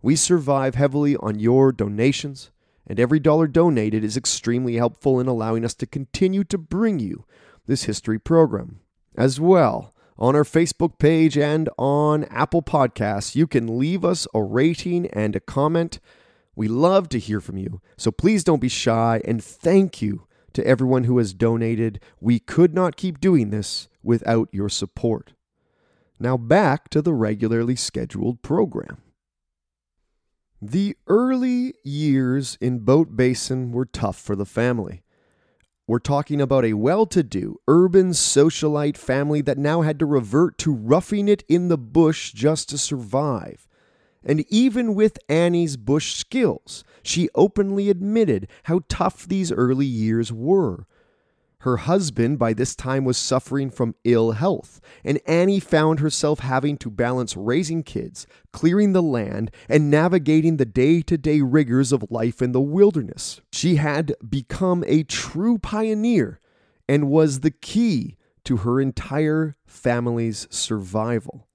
We 0.02 0.14
survive 0.14 0.76
heavily 0.76 1.16
on 1.16 1.40
your 1.40 1.73
donations, 1.73 2.52
and 2.87 3.00
every 3.00 3.18
dollar 3.18 3.49
donated 3.49 4.04
is 4.04 4.16
extremely 4.16 4.76
helpful 4.76 5.18
in 5.18 5.26
allowing 5.26 5.64
us 5.64 5.75
to 5.75 5.87
continue 5.87 6.44
to 6.44 6.56
bring 6.56 7.00
you 7.00 7.25
this 7.66 7.84
history 7.84 8.20
program. 8.20 8.78
As 9.16 9.40
well, 9.40 9.92
on 10.16 10.37
our 10.37 10.44
Facebook 10.44 11.00
page 11.00 11.37
and 11.37 11.68
on 11.76 12.23
Apple 12.26 12.62
Podcasts, 12.62 13.34
you 13.34 13.49
can 13.49 13.80
leave 13.80 14.04
us 14.04 14.28
a 14.32 14.44
rating 14.44 15.08
and 15.08 15.34
a 15.34 15.40
comment. 15.40 15.99
We 16.56 16.68
love 16.68 17.08
to 17.11 17.18
hear 17.18 17.40
from 17.40 17.58
you, 17.58 17.80
so 17.96 18.11
please 18.11 18.44
don't 18.44 18.61
be 18.61 18.68
shy 18.68 19.20
and 19.25 19.42
thank 19.42 20.00
you 20.00 20.26
to 20.52 20.66
everyone 20.66 21.04
who 21.04 21.18
has 21.18 21.34
donated. 21.34 22.00
We 22.20 22.38
could 22.38 22.75
not 22.75 22.96
keep 22.96 23.20
doing 23.20 23.50
this 23.50 23.88
without 24.02 24.49
your 24.52 24.68
support. 24.68 25.32
Now 26.20 26.37
back 26.37 26.88
to 26.90 27.02
the 27.02 27.12
regularly 27.12 27.76
scheduled 27.76 28.42
program. 28.42 29.02
The 30.62 30.96
early 31.08 31.75
years 31.82 32.56
in 32.61 32.78
Boat 32.78 33.16
Basin 33.16 33.73
were 33.73 33.84
tough 33.84 34.16
for 34.16 34.37
the 34.37 34.46
family. 34.46 35.02
We're 35.87 35.99
talking 35.99 36.40
about 36.40 36.64
a 36.64 36.73
well 36.73 37.04
to 37.06 37.23
do, 37.23 37.58
urban 37.68 38.12
socialite 38.12 38.96
family 38.96 39.42
that 39.42 39.58
now 39.58 39.82
had 39.82 39.99
to 39.99 40.06
revert 40.06 40.56
to 40.58 40.73
roughing 40.73 41.28
it 41.28 41.44
in 41.49 41.68
the 41.68 41.76
bush 41.76 42.32
just 42.32 42.70
to 42.70 42.78
survive. 42.78 43.68
And 44.25 44.45
even 44.49 44.95
with 44.95 45.19
Annie's 45.28 45.76
bush 45.76 46.14
skills, 46.14 46.85
she 47.02 47.28
openly 47.35 47.90
admitted 47.90 48.49
how 48.64 48.81
tough 48.88 49.26
these 49.28 49.52
early 49.52 49.87
years 49.87 50.33
were. 50.33 50.87
Her 51.64 51.78
husband 51.78 52.38
by 52.38 52.52
this 52.52 52.76
time 52.76 53.07
was 53.07 53.16
suffering 53.16 53.71
from 53.71 53.95
ill 54.04 54.33
health, 54.33 54.83
and 55.02 55.19
Annie 55.26 55.61
found 55.61 55.99
herself 55.99 56.40
having 56.40 56.76
to 56.76 56.90
balance 56.90 57.38
raising 57.38 57.83
kids, 57.83 58.26
clearing 58.52 58.93
the 58.93 59.02
land, 59.02 59.50
and 59.66 59.90
navigating 59.90 60.59
the 60.59 60.66
day 60.66 61.00
to 61.00 61.16
day 61.16 61.40
rigors 61.40 61.90
of 61.90 62.11
life 62.11 62.43
in 62.43 62.52
the 62.52 62.61
wilderness. 62.61 63.40
She 63.50 63.76
had 63.76 64.14
become 64.28 64.85
a 64.87 65.04
true 65.04 65.57
pioneer 65.57 66.38
and 66.87 67.09
was 67.09 67.40
the 67.40 67.50
key 67.50 68.19
to 68.45 68.59
her 68.59 68.78
entire 68.78 69.57
family's 69.64 70.47
survival. 70.50 71.49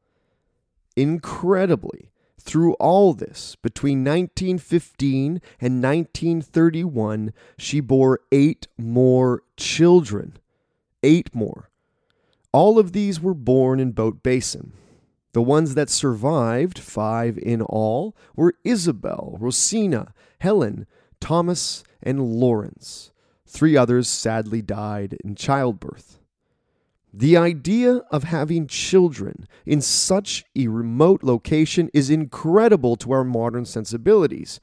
Incredibly, 0.95 2.09
through 2.49 2.73
all 2.79 3.13
this, 3.13 3.55
between 3.61 3.99
1915 3.99 5.39
and 5.61 5.83
1931, 5.83 7.31
she 7.59 7.79
bore 7.79 8.21
eight 8.31 8.67
more 8.75 9.43
children. 9.55 10.35
Eight 11.03 11.35
more. 11.35 11.69
All 12.51 12.79
of 12.79 12.91
these 12.91 13.21
were 13.21 13.35
born 13.35 13.79
in 13.79 13.91
Boat 13.91 14.23
Basin. 14.23 14.73
The 15.33 15.43
ones 15.43 15.75
that 15.75 15.91
survived, 15.91 16.79
five 16.79 17.37
in 17.37 17.61
all, 17.61 18.15
were 18.35 18.55
Isabel, 18.63 19.37
Rosina, 19.39 20.15
Helen, 20.39 20.87
Thomas, 21.19 21.83
and 22.01 22.19
Lawrence. 22.19 23.11
Three 23.45 23.77
others 23.77 24.09
sadly 24.09 24.63
died 24.63 25.19
in 25.23 25.35
childbirth. 25.35 26.18
The 27.13 27.37
idea 27.37 28.01
of 28.11 28.23
having 28.23 28.67
children 28.67 29.47
in 29.65 29.81
such 29.81 30.45
a 30.55 30.67
remote 30.67 31.23
location 31.23 31.89
is 31.91 32.11
incredible 32.11 32.95
to 32.97 33.11
our 33.11 33.23
modern 33.23 33.65
sensibilities. 33.65 34.59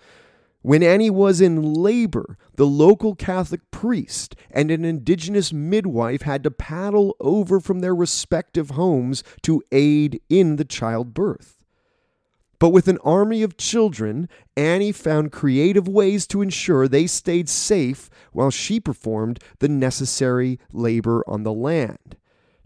When 0.62 0.82
Annie 0.82 1.10
was 1.10 1.40
in 1.40 1.74
labor, 1.74 2.38
the 2.54 2.66
local 2.66 3.16
Catholic 3.16 3.68
priest 3.70 4.36
and 4.50 4.70
an 4.70 4.84
indigenous 4.84 5.52
midwife 5.52 6.22
had 6.22 6.44
to 6.44 6.50
paddle 6.50 7.16
over 7.20 7.58
from 7.58 7.80
their 7.80 7.94
respective 7.94 8.70
homes 8.70 9.24
to 9.42 9.62
aid 9.72 10.20
in 10.28 10.56
the 10.56 10.64
childbirth. 10.64 11.56
But 12.58 12.70
with 12.70 12.88
an 12.88 12.98
army 13.04 13.42
of 13.42 13.56
children, 13.56 14.28
Annie 14.56 14.92
found 14.92 15.32
creative 15.32 15.88
ways 15.88 16.26
to 16.28 16.42
ensure 16.42 16.88
they 16.88 17.06
stayed 17.06 17.48
safe 17.48 18.08
while 18.32 18.50
she 18.50 18.80
performed 18.80 19.40
the 19.58 19.68
necessary 19.68 20.58
labor 20.72 21.22
on 21.26 21.42
the 21.42 21.52
land. 21.52 22.16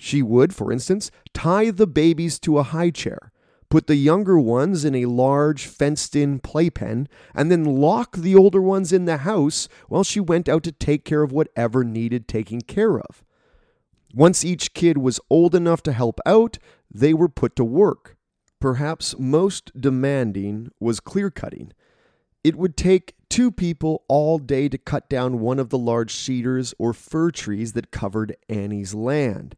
She 0.00 0.22
would, 0.22 0.54
for 0.54 0.72
instance, 0.72 1.10
tie 1.34 1.70
the 1.70 1.86
babies 1.86 2.38
to 2.40 2.58
a 2.58 2.62
high 2.64 2.90
chair 2.90 3.30
put 3.70 3.86
the 3.86 3.96
younger 3.96 4.38
ones 4.38 4.84
in 4.84 4.96
a 4.96 5.06
large 5.06 5.64
fenced 5.64 6.16
in 6.16 6.40
playpen, 6.40 7.08
and 7.34 7.50
then 7.50 7.64
lock 7.64 8.16
the 8.16 8.34
older 8.34 8.60
ones 8.60 8.92
in 8.92 9.04
the 9.04 9.18
house 9.18 9.68
while 9.88 10.02
she 10.04 10.20
went 10.20 10.48
out 10.48 10.64
to 10.64 10.72
take 10.72 11.04
care 11.04 11.22
of 11.22 11.32
whatever 11.32 11.84
needed 11.84 12.26
taking 12.26 12.60
care 12.60 12.98
of. 12.98 13.24
Once 14.12 14.44
each 14.44 14.74
kid 14.74 14.98
was 14.98 15.20
old 15.30 15.54
enough 15.54 15.82
to 15.84 15.92
help 15.92 16.20
out, 16.26 16.58
they 16.90 17.14
were 17.14 17.28
put 17.28 17.54
to 17.54 17.64
work. 17.64 18.16
Perhaps 18.58 19.16
most 19.18 19.70
demanding 19.80 20.70
was 20.80 20.98
clear 20.98 21.30
cutting. 21.30 21.72
It 22.42 22.56
would 22.56 22.76
take 22.76 23.14
two 23.28 23.52
people 23.52 24.02
all 24.08 24.38
day 24.38 24.68
to 24.68 24.78
cut 24.78 25.08
down 25.08 25.38
one 25.38 25.60
of 25.60 25.68
the 25.68 25.78
large 25.78 26.12
cedars 26.12 26.74
or 26.76 26.92
fir 26.92 27.30
trees 27.30 27.74
that 27.74 27.92
covered 27.92 28.36
Annie's 28.48 28.94
land. 28.94 29.54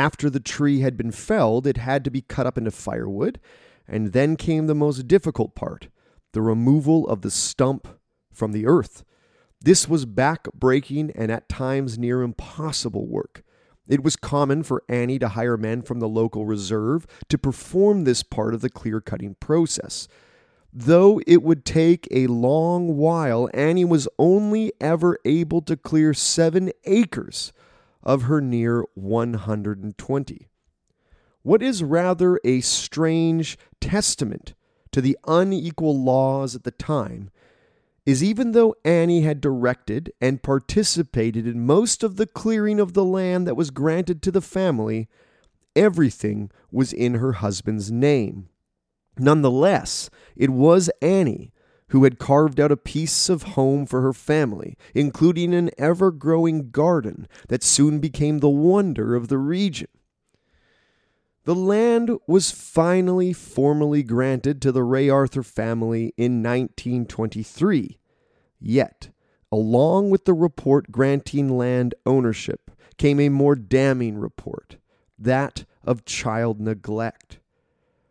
After 0.00 0.30
the 0.30 0.40
tree 0.40 0.80
had 0.80 0.96
been 0.96 1.10
felled, 1.10 1.66
it 1.66 1.76
had 1.76 2.04
to 2.04 2.10
be 2.10 2.22
cut 2.22 2.46
up 2.46 2.56
into 2.56 2.70
firewood, 2.70 3.38
and 3.86 4.14
then 4.14 4.34
came 4.34 4.66
the 4.66 4.74
most 4.74 5.06
difficult 5.06 5.54
part 5.54 5.88
the 6.32 6.40
removal 6.40 7.06
of 7.06 7.20
the 7.20 7.30
stump 7.30 7.86
from 8.32 8.52
the 8.52 8.64
earth. 8.64 9.04
This 9.60 9.90
was 9.90 10.06
back 10.06 10.50
breaking 10.54 11.10
and 11.10 11.30
at 11.30 11.50
times 11.50 11.98
near 11.98 12.22
impossible 12.22 13.06
work. 13.08 13.42
It 13.90 14.02
was 14.02 14.16
common 14.16 14.62
for 14.62 14.84
Annie 14.88 15.18
to 15.18 15.28
hire 15.28 15.58
men 15.58 15.82
from 15.82 16.00
the 16.00 16.08
local 16.08 16.46
reserve 16.46 17.06
to 17.28 17.36
perform 17.36 18.04
this 18.04 18.22
part 18.22 18.54
of 18.54 18.62
the 18.62 18.70
clear 18.70 19.02
cutting 19.02 19.34
process. 19.34 20.08
Though 20.72 21.20
it 21.26 21.42
would 21.42 21.66
take 21.66 22.08
a 22.10 22.26
long 22.28 22.96
while, 22.96 23.50
Annie 23.52 23.84
was 23.84 24.08
only 24.18 24.72
ever 24.80 25.18
able 25.26 25.60
to 25.60 25.76
clear 25.76 26.14
seven 26.14 26.70
acres 26.84 27.52
of 28.02 28.22
her 28.22 28.40
near 28.40 28.84
120. 28.94 30.48
What 31.42 31.62
is 31.62 31.82
rather 31.82 32.38
a 32.44 32.60
strange 32.60 33.58
testament 33.80 34.54
to 34.92 35.00
the 35.00 35.16
unequal 35.26 35.98
laws 36.02 36.54
at 36.54 36.64
the 36.64 36.70
time 36.70 37.30
is 38.06 38.24
even 38.24 38.52
though 38.52 38.74
Annie 38.84 39.22
had 39.22 39.40
directed 39.40 40.12
and 40.20 40.42
participated 40.42 41.46
in 41.46 41.64
most 41.64 42.02
of 42.02 42.16
the 42.16 42.26
clearing 42.26 42.80
of 42.80 42.94
the 42.94 43.04
land 43.04 43.46
that 43.46 43.56
was 43.56 43.70
granted 43.70 44.22
to 44.22 44.30
the 44.30 44.40
family, 44.40 45.08
everything 45.76 46.50
was 46.70 46.92
in 46.92 47.14
her 47.14 47.34
husband's 47.34 47.90
name. 47.92 48.48
Nonetheless, 49.18 50.10
it 50.34 50.50
was 50.50 50.90
Annie 51.02 51.52
who 51.90 52.04
had 52.04 52.18
carved 52.18 52.58
out 52.58 52.72
a 52.72 52.76
piece 52.76 53.28
of 53.28 53.42
home 53.42 53.86
for 53.86 54.00
her 54.00 54.12
family, 54.12 54.76
including 54.94 55.54
an 55.54 55.70
ever 55.76 56.10
growing 56.10 56.70
garden 56.70 57.28
that 57.48 57.62
soon 57.62 57.98
became 57.98 58.38
the 58.38 58.48
wonder 58.48 59.14
of 59.14 59.28
the 59.28 59.38
region. 59.38 59.88
The 61.44 61.54
land 61.54 62.10
was 62.26 62.50
finally 62.50 63.32
formally 63.32 64.02
granted 64.02 64.62
to 64.62 64.72
the 64.72 64.84
Ray 64.84 65.08
Arthur 65.08 65.42
family 65.42 66.12
in 66.16 66.42
1923. 66.42 67.98
Yet, 68.60 69.10
along 69.50 70.10
with 70.10 70.26
the 70.26 70.34
report 70.34 70.92
granting 70.92 71.56
land 71.56 71.94
ownership, 72.06 72.70
came 72.98 73.18
a 73.18 73.30
more 73.30 73.56
damning 73.56 74.18
report 74.18 74.76
that 75.18 75.64
of 75.82 76.04
child 76.04 76.60
neglect. 76.60 77.39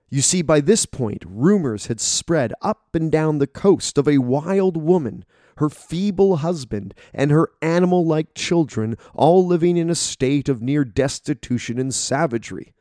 You 0.10 0.22
see, 0.22 0.42
by 0.42 0.60
this 0.60 0.86
point, 0.86 1.24
rumors 1.28 1.86
had 1.86 2.00
spread 2.00 2.54
up 2.62 2.96
and 2.96 3.12
down 3.12 3.38
the 3.38 3.48
coast 3.48 3.98
of 3.98 4.08
a 4.08 4.18
wild 4.18 4.76
woman, 4.76 5.24
her 5.58 5.70
feeble 5.70 6.38
husband, 6.38 6.96
and 7.14 7.30
her 7.30 7.52
animal 7.62 8.06
like 8.06 8.34
children 8.34 8.98
all 9.14 9.46
living 9.46 9.78
in 9.78 9.90
a 9.90 9.96
state 9.96 10.50
of 10.50 10.62
near 10.62 10.84
destitution 10.84 11.78
and 11.78 11.94
savagery. 11.94 12.74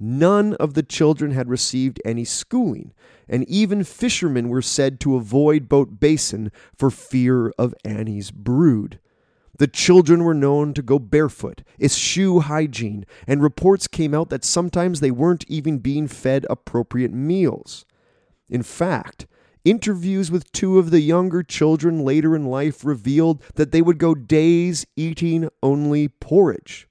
None 0.00 0.54
of 0.54 0.74
the 0.74 0.82
children 0.82 1.32
had 1.32 1.48
received 1.48 2.00
any 2.04 2.24
schooling, 2.24 2.92
and 3.28 3.46
even 3.48 3.84
fishermen 3.84 4.48
were 4.48 4.62
said 4.62 4.98
to 5.00 5.16
avoid 5.16 5.68
Boat 5.68 6.00
Basin 6.00 6.50
for 6.74 6.90
fear 6.90 7.50
of 7.58 7.74
Annie's 7.84 8.30
brood. 8.30 8.98
The 9.58 9.66
children 9.66 10.24
were 10.24 10.34
known 10.34 10.72
to 10.74 10.82
go 10.82 10.98
barefoot, 10.98 11.62
eschew 11.80 12.40
hygiene, 12.40 13.04
and 13.26 13.42
reports 13.42 13.86
came 13.86 14.14
out 14.14 14.30
that 14.30 14.44
sometimes 14.44 15.00
they 15.00 15.10
weren't 15.10 15.44
even 15.48 15.78
being 15.78 16.08
fed 16.08 16.46
appropriate 16.48 17.12
meals. 17.12 17.84
In 18.48 18.62
fact, 18.62 19.26
interviews 19.64 20.30
with 20.30 20.50
two 20.52 20.78
of 20.78 20.90
the 20.90 21.00
younger 21.00 21.42
children 21.42 22.04
later 22.04 22.34
in 22.34 22.46
life 22.46 22.84
revealed 22.84 23.42
that 23.54 23.72
they 23.72 23.82
would 23.82 23.98
go 23.98 24.14
days 24.14 24.86
eating 24.96 25.48
only 25.62 26.08
porridge. 26.08 26.88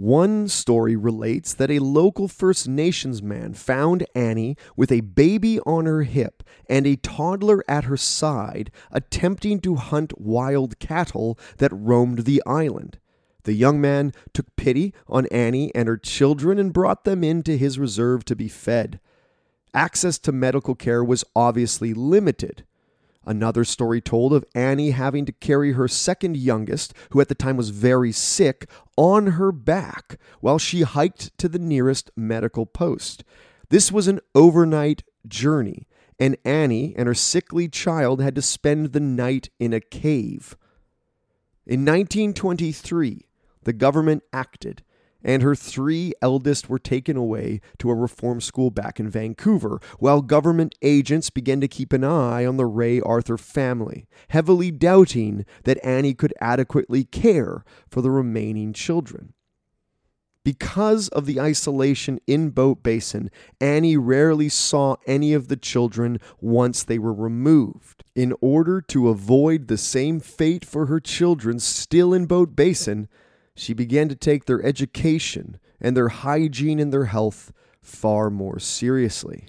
One 0.00 0.48
story 0.48 0.96
relates 0.96 1.52
that 1.52 1.70
a 1.70 1.78
local 1.78 2.26
First 2.26 2.66
Nations 2.66 3.22
man 3.22 3.52
found 3.52 4.06
Annie 4.14 4.56
with 4.74 4.90
a 4.90 5.02
baby 5.02 5.60
on 5.66 5.84
her 5.84 6.04
hip 6.04 6.42
and 6.70 6.86
a 6.86 6.96
toddler 6.96 7.62
at 7.68 7.84
her 7.84 7.98
side 7.98 8.70
attempting 8.90 9.60
to 9.60 9.74
hunt 9.74 10.18
wild 10.18 10.78
cattle 10.78 11.38
that 11.58 11.70
roamed 11.74 12.20
the 12.20 12.42
island. 12.46 12.98
The 13.42 13.52
young 13.52 13.78
man 13.78 14.14
took 14.32 14.56
pity 14.56 14.94
on 15.06 15.26
Annie 15.26 15.70
and 15.74 15.86
her 15.86 15.98
children 15.98 16.58
and 16.58 16.72
brought 16.72 17.04
them 17.04 17.22
into 17.22 17.58
his 17.58 17.78
reserve 17.78 18.24
to 18.24 18.34
be 18.34 18.48
fed. 18.48 19.00
Access 19.74 20.18
to 20.20 20.32
medical 20.32 20.74
care 20.74 21.04
was 21.04 21.26
obviously 21.36 21.92
limited, 21.92 22.64
Another 23.30 23.64
story 23.64 24.00
told 24.00 24.32
of 24.32 24.44
Annie 24.56 24.90
having 24.90 25.24
to 25.24 25.30
carry 25.30 25.74
her 25.74 25.86
second 25.86 26.36
youngest, 26.36 26.92
who 27.10 27.20
at 27.20 27.28
the 27.28 27.34
time 27.36 27.56
was 27.56 27.70
very 27.70 28.10
sick, 28.10 28.68
on 28.96 29.28
her 29.28 29.52
back 29.52 30.18
while 30.40 30.58
she 30.58 30.82
hiked 30.82 31.38
to 31.38 31.48
the 31.48 31.60
nearest 31.60 32.10
medical 32.16 32.66
post. 32.66 33.22
This 33.68 33.92
was 33.92 34.08
an 34.08 34.18
overnight 34.34 35.04
journey, 35.28 35.86
and 36.18 36.38
Annie 36.44 36.92
and 36.96 37.06
her 37.06 37.14
sickly 37.14 37.68
child 37.68 38.20
had 38.20 38.34
to 38.34 38.42
spend 38.42 38.86
the 38.86 38.98
night 38.98 39.48
in 39.60 39.72
a 39.72 39.80
cave. 39.80 40.56
In 41.64 41.84
1923, 41.84 43.28
the 43.62 43.72
government 43.72 44.24
acted 44.32 44.82
and 45.22 45.42
her 45.42 45.54
three 45.54 46.12
eldest 46.22 46.68
were 46.68 46.78
taken 46.78 47.16
away 47.16 47.60
to 47.78 47.90
a 47.90 47.94
reform 47.94 48.40
school 48.40 48.70
back 48.70 48.98
in 48.98 49.08
Vancouver, 49.08 49.80
while 49.98 50.22
government 50.22 50.74
agents 50.82 51.30
began 51.30 51.60
to 51.60 51.68
keep 51.68 51.92
an 51.92 52.04
eye 52.04 52.44
on 52.44 52.56
the 52.56 52.66
Ray 52.66 53.00
Arthur 53.00 53.38
family, 53.38 54.06
heavily 54.28 54.70
doubting 54.70 55.44
that 55.64 55.84
Annie 55.84 56.14
could 56.14 56.34
adequately 56.40 57.04
care 57.04 57.64
for 57.88 58.00
the 58.02 58.10
remaining 58.10 58.72
children. 58.72 59.34
Because 60.42 61.08
of 61.08 61.26
the 61.26 61.38
isolation 61.38 62.18
in 62.26 62.48
Boat 62.48 62.82
Basin, 62.82 63.30
Annie 63.60 63.98
rarely 63.98 64.48
saw 64.48 64.96
any 65.06 65.34
of 65.34 65.48
the 65.48 65.56
children 65.56 66.18
once 66.40 66.82
they 66.82 66.98
were 66.98 67.12
removed. 67.12 68.04
In 68.14 68.34
order 68.40 68.80
to 68.80 69.10
avoid 69.10 69.68
the 69.68 69.76
same 69.76 70.18
fate 70.18 70.64
for 70.64 70.86
her 70.86 70.98
children 70.98 71.58
still 71.58 72.14
in 72.14 72.24
Boat 72.24 72.56
Basin, 72.56 73.06
she 73.60 73.74
began 73.74 74.08
to 74.08 74.16
take 74.16 74.46
their 74.46 74.64
education 74.64 75.60
and 75.80 75.96
their 75.96 76.08
hygiene 76.08 76.78
and 76.78 76.92
their 76.92 77.06
health 77.06 77.52
far 77.82 78.30
more 78.30 78.58
seriously. 78.58 79.48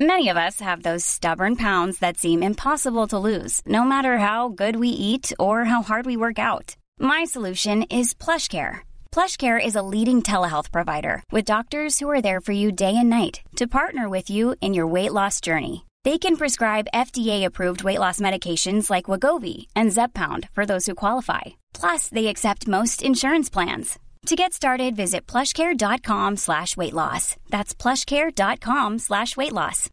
Many 0.00 0.28
of 0.28 0.36
us 0.36 0.60
have 0.60 0.82
those 0.82 1.04
stubborn 1.04 1.54
pounds 1.56 1.98
that 2.00 2.16
seem 2.16 2.42
impossible 2.42 3.06
to 3.08 3.18
lose, 3.18 3.62
no 3.64 3.84
matter 3.84 4.18
how 4.18 4.48
good 4.48 4.76
we 4.76 4.88
eat 4.88 5.32
or 5.38 5.64
how 5.64 5.82
hard 5.82 6.04
we 6.04 6.16
work 6.16 6.38
out. 6.38 6.76
My 6.98 7.24
solution 7.24 7.84
is 7.84 8.12
PlushCare. 8.14 8.80
PlushCare 9.12 9.64
is 9.64 9.76
a 9.76 9.82
leading 9.82 10.20
telehealth 10.22 10.72
provider 10.72 11.22
with 11.30 11.44
doctors 11.44 12.00
who 12.00 12.10
are 12.10 12.22
there 12.22 12.40
for 12.40 12.52
you 12.52 12.72
day 12.72 12.96
and 12.96 13.08
night 13.08 13.42
to 13.56 13.68
partner 13.68 14.08
with 14.08 14.28
you 14.30 14.56
in 14.60 14.74
your 14.74 14.88
weight 14.88 15.12
loss 15.12 15.40
journey. 15.40 15.84
They 16.04 16.18
can 16.18 16.36
prescribe 16.36 16.86
FDA-approved 16.92 17.82
weight 17.82 17.98
loss 17.98 18.20
medications 18.20 18.90
like 18.90 19.06
Wegovy 19.06 19.68
and 19.74 19.90
Zepbound 19.90 20.50
for 20.52 20.66
those 20.66 20.84
who 20.84 20.94
qualify. 20.94 21.40
Plus, 21.72 22.08
they 22.08 22.26
accept 22.26 22.68
most 22.68 23.02
insurance 23.02 23.48
plans. 23.48 23.98
To 24.26 24.36
get 24.36 24.52
started, 24.52 24.96
visit 24.96 25.26
plushcare.com 25.26 26.36
slash 26.36 26.76
weight 26.76 26.92
loss. 26.92 27.36
That's 27.48 27.74
plushcare.com 27.74 28.98
slash 28.98 29.36
weight 29.36 29.52
loss. 29.52 29.88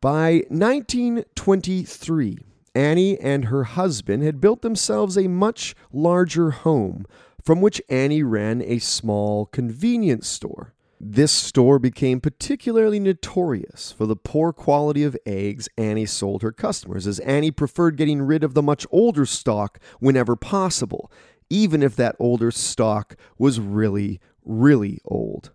By 0.00 0.44
1923, 0.48 2.38
Annie 2.76 3.18
and 3.18 3.46
her 3.46 3.64
husband 3.64 4.22
had 4.22 4.40
built 4.40 4.62
themselves 4.62 5.18
a 5.18 5.26
much 5.26 5.74
larger 5.92 6.50
home 6.52 7.06
from 7.42 7.60
which 7.60 7.82
Annie 7.88 8.22
ran 8.22 8.62
a 8.62 8.78
small 8.78 9.46
convenience 9.46 10.28
store. 10.28 10.75
This 10.98 11.30
store 11.30 11.78
became 11.78 12.20
particularly 12.20 12.98
notorious 12.98 13.92
for 13.92 14.06
the 14.06 14.16
poor 14.16 14.52
quality 14.52 15.02
of 15.04 15.16
eggs 15.26 15.68
Annie 15.76 16.06
sold 16.06 16.42
her 16.42 16.52
customers, 16.52 17.06
as 17.06 17.18
Annie 17.20 17.50
preferred 17.50 17.96
getting 17.96 18.22
rid 18.22 18.42
of 18.42 18.54
the 18.54 18.62
much 18.62 18.86
older 18.90 19.26
stock 19.26 19.78
whenever 20.00 20.36
possible, 20.36 21.12
even 21.50 21.82
if 21.82 21.96
that 21.96 22.16
older 22.18 22.50
stock 22.50 23.14
was 23.36 23.60
really, 23.60 24.20
really 24.42 24.98
old. 25.04 25.52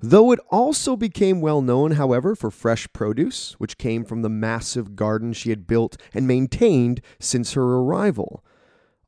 Though 0.00 0.32
it 0.32 0.40
also 0.50 0.96
became 0.96 1.40
well 1.40 1.62
known, 1.62 1.92
however, 1.92 2.34
for 2.34 2.50
fresh 2.50 2.86
produce, 2.92 3.54
which 3.54 3.78
came 3.78 4.04
from 4.04 4.20
the 4.20 4.28
massive 4.28 4.96
garden 4.96 5.32
she 5.32 5.48
had 5.48 5.66
built 5.66 5.96
and 6.12 6.26
maintained 6.26 7.00
since 7.18 7.54
her 7.54 7.62
arrival 7.62 8.43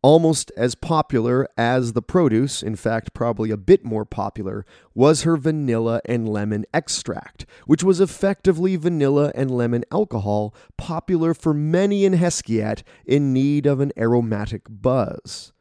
almost 0.07 0.53
as 0.57 0.77
popular 0.77 1.49
as 1.59 1.93
the 1.93 2.01
produce, 2.01 2.63
in 2.63 2.77
fact, 2.77 3.13
probably 3.13 3.51
a 3.51 3.57
bit 3.57 3.85
more 3.85 4.05
popular, 4.05 4.65
was 4.95 5.23
her 5.23 5.37
vanilla 5.37 6.01
and 6.05 6.29
lemon 6.29 6.65
extract, 6.73 7.45
which 7.67 7.83
was 7.83 8.01
effectively 8.01 8.77
vanilla 8.77 9.33
and 9.35 9.51
lemon 9.51 9.85
alcohol, 9.91 10.55
popular 10.79 11.35
for 11.35 11.53
many 11.53 12.05
in 12.05 12.13
Hesquiat 12.13 12.85
in 13.05 13.33
need 13.33 13.67
of 13.67 13.81
an 13.81 13.91
aromatic 13.99 14.63
buzz. 14.69 15.53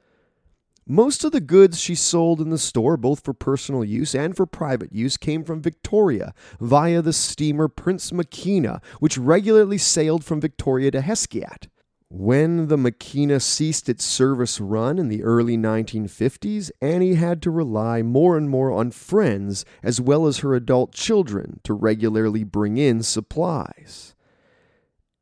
Most 0.86 1.24
of 1.24 1.32
the 1.32 1.42
goods 1.42 1.80
she 1.80 1.96
sold 1.96 2.40
in 2.40 2.52
the 2.52 2.60
store, 2.60 2.98
both 2.98 3.26
for 3.26 3.34
personal 3.34 3.84
use 3.84 4.14
and 4.14 4.38
for 4.38 4.46
private 4.46 4.94
use, 4.94 5.18
came 5.18 5.44
from 5.44 5.60
Victoria 5.60 6.36
via 6.60 7.02
the 7.02 7.14
steamer 7.14 7.68
Prince 7.68 8.12
Maquinna, 8.12 8.80
which 9.00 9.18
regularly 9.18 9.80
sailed 9.80 10.24
from 10.24 10.40
Victoria 10.40 10.92
to 10.92 11.02
Hesquiat. 11.02 11.68
When 12.10 12.68
the 12.68 12.78
Maquinna 12.78 13.42
ceased 13.42 13.90
its 13.90 14.06
service 14.06 14.60
run 14.60 15.00
in 15.00 15.10
the 15.10 15.24
early 15.24 15.58
1950s, 15.58 16.70
Annie 16.80 17.16
had 17.16 17.42
to 17.42 17.52
rely 17.52 18.04
more 18.04 18.38
and 18.38 18.48
more 18.48 18.72
on 18.72 18.92
friends 18.92 19.66
as 19.82 20.00
well 20.00 20.28
as 20.28 20.40
her 20.40 20.54
adult 20.54 20.94
children 20.94 21.60
to 21.64 21.74
regularly 21.74 22.44
bring 22.44 22.78
in 22.78 23.02
supplies. 23.02 24.14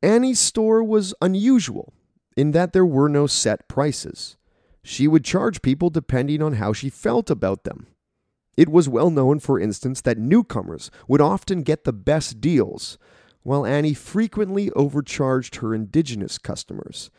Annie's 0.02 0.38
store 0.40 0.84
was 0.84 1.14
unusual 1.22 1.94
in 2.36 2.50
that 2.50 2.74
there 2.74 2.84
were 2.84 3.08
no 3.08 3.26
set 3.26 3.66
prices. 3.66 4.36
She 4.82 5.08
would 5.08 5.24
charge 5.24 5.62
people 5.62 5.88
depending 5.88 6.42
on 6.42 6.54
how 6.54 6.74
she 6.74 6.90
felt 6.90 7.30
about 7.30 7.64
them. 7.64 7.86
It 8.56 8.68
was 8.68 8.88
well 8.88 9.10
known, 9.10 9.40
for 9.40 9.58
instance, 9.58 10.02
that 10.02 10.18
newcomers 10.18 10.90
would 11.08 11.22
often 11.22 11.62
get 11.62 11.84
the 11.84 11.92
best 11.92 12.40
deals, 12.40 12.98
while 13.44 13.64
Annie 13.64 13.94
frequently 13.94 14.70
overcharged 14.72 15.56
her 15.56 15.72
indigenous 15.74 16.36
customers. 16.36 17.10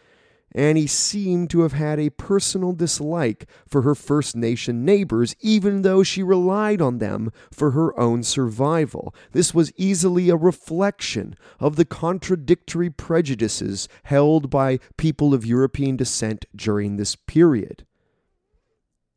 Annie 0.55 0.87
seemed 0.87 1.49
to 1.49 1.61
have 1.61 1.73
had 1.73 1.99
a 1.99 2.09
personal 2.11 2.71
dislike 2.71 3.45
for 3.67 3.81
her 3.81 3.93
First 3.93 4.37
Nation 4.37 4.85
neighbors, 4.85 5.35
even 5.41 5.81
though 5.81 6.01
she 6.01 6.23
relied 6.23 6.81
on 6.81 6.99
them 6.99 7.31
for 7.51 7.71
her 7.71 7.97
own 7.99 8.23
survival. 8.23 9.13
This 9.33 9.53
was 9.53 9.73
easily 9.75 10.29
a 10.29 10.37
reflection 10.37 11.35
of 11.59 11.75
the 11.75 11.83
contradictory 11.83 12.89
prejudices 12.89 13.89
held 14.03 14.49
by 14.49 14.79
people 14.95 15.33
of 15.33 15.45
European 15.45 15.97
descent 15.97 16.45
during 16.55 16.95
this 16.95 17.17
period. 17.17 17.85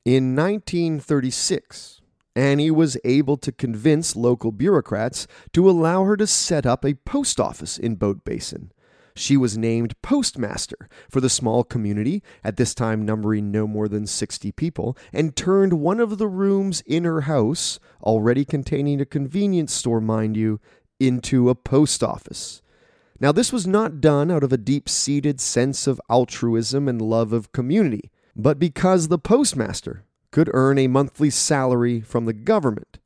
In 0.04 0.34
1936, 0.34 2.00
Annie 2.38 2.70
was 2.70 2.96
able 3.02 3.36
to 3.36 3.50
convince 3.50 4.14
local 4.14 4.52
bureaucrats 4.52 5.26
to 5.52 5.68
allow 5.68 6.04
her 6.04 6.16
to 6.16 6.26
set 6.28 6.64
up 6.64 6.84
a 6.84 6.94
post 6.94 7.40
office 7.40 7.76
in 7.76 7.96
Boat 7.96 8.24
Basin. 8.24 8.70
She 9.16 9.36
was 9.36 9.58
named 9.58 10.00
postmaster 10.02 10.88
for 11.10 11.20
the 11.20 11.28
small 11.28 11.64
community, 11.64 12.22
at 12.44 12.56
this 12.56 12.76
time 12.76 13.04
numbering 13.04 13.50
no 13.50 13.66
more 13.66 13.88
than 13.88 14.06
60 14.06 14.52
people, 14.52 14.96
and 15.12 15.34
turned 15.34 15.72
one 15.72 15.98
of 15.98 16.18
the 16.18 16.28
rooms 16.28 16.80
in 16.86 17.02
her 17.02 17.22
house, 17.22 17.80
already 18.04 18.44
containing 18.44 19.00
a 19.00 19.04
convenience 19.04 19.72
store, 19.72 20.00
mind 20.00 20.36
you, 20.36 20.60
into 21.00 21.50
a 21.50 21.56
post 21.56 22.04
office. 22.04 22.62
Now, 23.18 23.32
this 23.32 23.52
was 23.52 23.66
not 23.66 24.00
done 24.00 24.30
out 24.30 24.44
of 24.44 24.52
a 24.52 24.56
deep 24.56 24.88
seated 24.88 25.40
sense 25.40 25.88
of 25.88 26.00
altruism 26.08 26.86
and 26.86 27.02
love 27.02 27.32
of 27.32 27.50
community, 27.50 28.12
but 28.36 28.60
because 28.60 29.08
the 29.08 29.18
postmaster 29.18 30.04
could 30.30 30.50
earn 30.52 30.78
a 30.78 30.86
monthly 30.88 31.30
salary 31.30 32.00
from 32.00 32.26
the 32.26 32.32
government. 32.32 32.98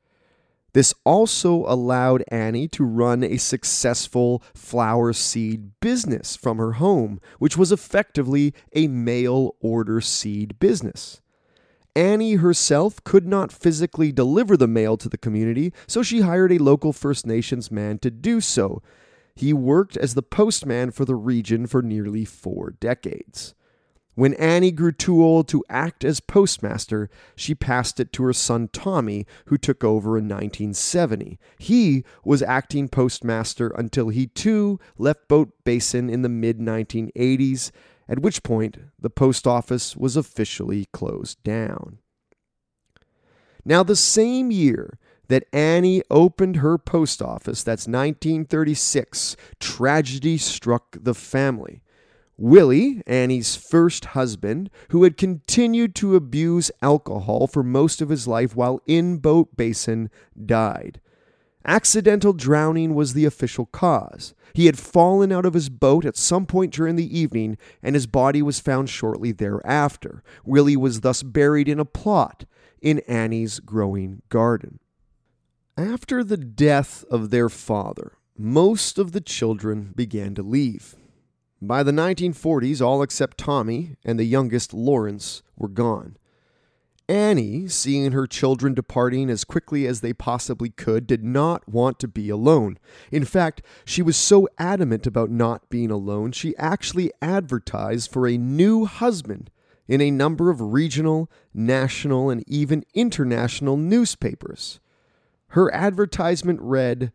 This 0.73 0.95
also 1.05 1.67
allowed 1.67 2.25
Annie 2.29 2.69
to 2.69 2.85
run 2.85 3.23
a 3.23 3.37
successful 3.37 4.43
flower 4.55 5.13
seed 5.13 5.79
business 5.81 6.35
from 6.35 6.59
her 6.59 6.73
home, 6.73 7.21
which 7.39 7.59
was 7.59 7.73
effectively 7.73 8.55
a 8.73 8.89
mail 8.89 9.55
order 9.61 10.01
seed 10.01 10.59
business. 10.59 11.21
Annie 11.95 12.35
herself 12.37 13.05
could 13.05 13.27
not 13.27 13.53
physically 13.53 14.13
deliver 14.13 14.57
the 14.57 14.67
mail 14.67 14.97
to 14.97 15.11
the 15.11 15.19
community, 15.19 15.75
so 15.87 16.03
she 16.03 16.23
hired 16.23 16.51
a 16.51 16.59
local 16.59 16.95
First 16.95 17.27
Nations 17.27 17.71
man 17.71 17.99
to 17.99 18.11
do 18.11 18.41
so. 18.41 18.83
He 19.35 19.53
worked 19.53 19.99
as 19.99 20.15
the 20.15 20.23
postman 20.23 20.91
for 20.91 21.05
the 21.05 21.15
region 21.15 21.67
for 21.67 21.83
nearly 21.83 22.25
four 22.25 22.71
decades. 22.81 23.55
When 24.15 24.35
Annie 24.35 24.73
grew 24.73 24.93
too 24.93 25.23
old 25.23 25.49
to 25.49 25.65
act 25.71 26.05
as 26.05 26.21
postmaster, 26.21 27.09
she 27.35 27.55
passed 27.55 27.99
it 27.99 28.13
to 28.13 28.25
her 28.25 28.35
son 28.35 28.69
Tommy, 28.69 29.27
who 29.47 29.57
took 29.57 29.83
over 29.83 30.19
in 30.19 30.25
1970. 30.25 31.39
He 31.59 32.05
was 32.23 32.43
acting 32.43 32.89
postmaster 32.89 33.69
until 33.69 34.11
he 34.11 34.27
too 34.27 34.79
left 34.99 35.29
Boat 35.29 35.53
Basin 35.65 36.11
in 36.11 36.21
the 36.21 36.29
mid 36.29 36.59
1980s, 36.59 37.71
at 38.07 38.19
which 38.19 38.43
point 38.43 38.77
the 38.99 39.09
post 39.09 39.47
office 39.47 39.97
was 39.97 40.17
officially 40.17 40.87
closed 40.93 41.43
down. 41.43 41.99
Now, 43.65 43.83
the 43.83 43.97
same 43.97 44.51
year 44.51 44.99
that 45.29 45.47
Annie 45.55 46.03
opened 46.11 46.57
her 46.57 46.77
post 46.77 47.23
office, 47.23 47.63
that's 47.63 47.87
1936, 47.87 49.37
tragedy 49.59 50.37
struck 50.37 50.99
the 51.01 51.15
family. 51.15 51.83
Willie, 52.43 53.01
Annie's 53.07 53.55
first 53.55 54.05
husband, 54.05 54.69
who 54.89 55.05
had 55.05 55.17
continued 55.17 55.95
to 55.95 56.17
abuse 56.17 56.73
alcohol 56.83 57.47
for 57.47 57.63
most 57.63 58.03
of 58.03 58.09
his 58.09 58.27
life 58.27 58.57
while 58.57 58.81
in 58.85 59.19
Boat 59.19 59.57
Basin, 59.57 60.11
died. 60.45 61.01
Accidental 61.65 62.33
drowning 62.33 62.97
was 62.97 63.13
the 63.13 63.27
official 63.27 63.67
cause. 63.67 64.35
He 64.55 64.67
had 64.67 64.77
fallen 64.77 65.31
out 65.31 65.47
of 65.47 65.55
his 65.55 65.69
boat 65.69 66.05
at 66.05 66.17
some 66.17 66.45
point 66.45 66.75
during 66.75 66.97
the 66.97 67.17
evening, 67.17 67.59
and 67.81 67.95
his 67.95 68.09
body 68.09 68.43
was 68.43 68.59
found 68.59 68.91
shortly 68.91 69.31
thereafter. 69.31 70.25
Willie 70.45 70.77
was 70.77 71.03
thus 71.03 71.23
buried 71.23 71.69
in 71.69 71.79
a 71.79 71.85
plot 71.85 72.45
in 72.81 72.99
Annie's 73.07 73.61
growing 73.61 74.21
garden. 74.31 74.81
After 75.77 76.25
the 76.25 76.39
death 76.39 77.05
of 77.09 77.31
their 77.31 77.49
father, 77.49 78.15
most 78.37 78.99
of 78.99 79.13
the 79.13 79.21
children 79.21 79.93
began 79.95 80.35
to 80.35 80.43
leave. 80.43 80.97
By 81.65 81.85
the 81.85 81.93
1940s, 81.93 82.85
all 82.85 83.03
except 83.05 83.39
Tommy 83.39 83.95
and 84.05 84.19
the 84.19 84.25
youngest, 84.25 84.75
Lawrence, 84.75 85.45
were 85.57 85.69
gone. 85.69 86.17
Annie, 87.09 87.69
seeing 87.69 88.11
her 88.11 88.27
children 88.27 88.75
departing 88.75 89.31
as 89.31 89.45
quickly 89.45 89.87
as 89.87 90.01
they 90.01 90.13
possibly 90.13 90.71
could, 90.71 91.07
did 91.07 91.23
not 91.23 91.69
want 91.69 92.01
to 92.01 92.09
be 92.09 92.29
alone. 92.31 92.81
In 93.13 93.25
fact, 93.25 93.63
she 93.85 94.03
was 94.03 94.17
so 94.17 94.49
adamant 94.59 95.07
about 95.07 95.31
not 95.31 95.71
being 95.71 95.93
alone, 95.93 96.33
she 96.33 96.57
actually 96.57 97.13
advertised 97.23 98.11
for 98.11 98.27
a 98.27 98.37
new 98.37 98.85
husband 98.85 99.49
in 99.87 100.01
a 100.01 100.11
number 100.11 100.51
of 100.51 100.73
regional, 100.73 101.31
national, 101.55 102.29
and 102.29 102.43
even 102.49 102.85
international 102.93 103.77
newspapers. 103.77 104.81
Her 105.51 105.73
advertisement 105.73 106.59
read 106.61 107.13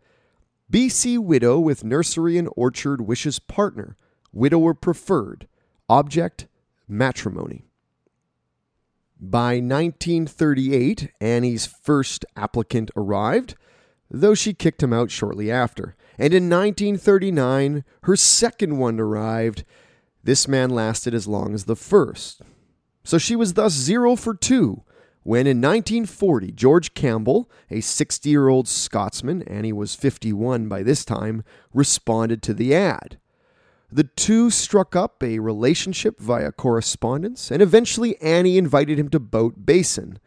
BC 0.71 1.17
widow 1.17 1.59
with 1.59 1.83
nursery 1.83 2.37
and 2.37 2.47
orchard 2.55 3.01
wishes 3.01 3.39
partner 3.39 3.97
widower 4.37 4.73
preferred, 4.73 5.47
object 5.89 6.47
matrimony. 6.87 7.65
By 9.19 9.55
1938, 9.55 11.11
Annie's 11.19 11.65
first 11.65 12.23
applicant 12.35 12.91
arrived, 12.95 13.55
though 14.11 14.35
she 14.35 14.53
kicked 14.53 14.83
him 14.83 14.93
out 14.93 15.09
shortly 15.09 15.51
after. 15.51 15.95
And 16.19 16.33
in 16.33 16.49
1939, 16.49 17.83
her 18.03 18.15
second 18.15 18.77
one 18.77 18.99
arrived. 18.99 19.65
This 20.23 20.47
man 20.47 20.69
lasted 20.69 21.13
as 21.13 21.27
long 21.27 21.55
as 21.55 21.65
the 21.65 21.75
first. 21.75 22.41
So 23.03 23.17
she 23.17 23.35
was 23.35 23.55
thus 23.55 23.73
zero 23.73 24.15
for 24.15 24.35
two 24.35 24.83
when 25.23 25.45
in 25.45 25.59
1940 25.59 26.51
George 26.53 26.93
Campbell, 26.93 27.49
a 27.69 27.81
60 27.81 28.29
year 28.29 28.47
old 28.47 28.67
Scotsman, 28.67 29.41
Annie 29.41 29.73
was 29.73 29.93
51 29.93 30.69
by 30.69 30.83
this 30.83 31.03
time, 31.03 31.43
responded 31.73 32.41
to 32.43 32.53
the 32.53 32.73
ad. 32.73 33.17
The 33.91 34.03
two 34.03 34.49
struck 34.49 34.95
up 34.95 35.23
a 35.23 35.39
relationship 35.39 36.19
via 36.19 36.51
correspondence, 36.51 37.51
and 37.51 37.61
eventually 37.61 38.21
Annie 38.21 38.57
invited 38.57 38.99
him 38.99 39.09
to 39.09 39.19
Boat 39.19 39.65
Basin. 39.65 40.19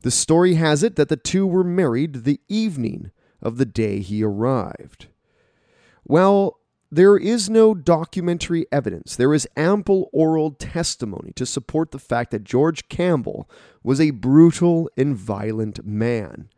The 0.00 0.10
story 0.10 0.54
has 0.54 0.82
it 0.82 0.96
that 0.96 1.08
the 1.08 1.16
two 1.16 1.46
were 1.46 1.64
married 1.64 2.24
the 2.24 2.40
evening 2.48 3.12
of 3.40 3.58
the 3.58 3.66
day 3.66 4.00
he 4.00 4.24
arrived. 4.24 5.06
Well, 6.04 6.58
there 6.90 7.16
is 7.16 7.50
no 7.50 7.74
documentary 7.74 8.66
evidence. 8.70 9.16
There 9.16 9.34
is 9.34 9.48
ample 9.56 10.08
oral 10.12 10.52
testimony 10.52 11.32
to 11.36 11.46
support 11.46 11.90
the 11.90 11.98
fact 11.98 12.30
that 12.30 12.44
George 12.44 12.88
Campbell 12.88 13.48
was 13.82 14.00
a 14.00 14.10
brutal 14.10 14.88
and 14.96 15.16
violent 15.16 15.84
man. 15.84 16.48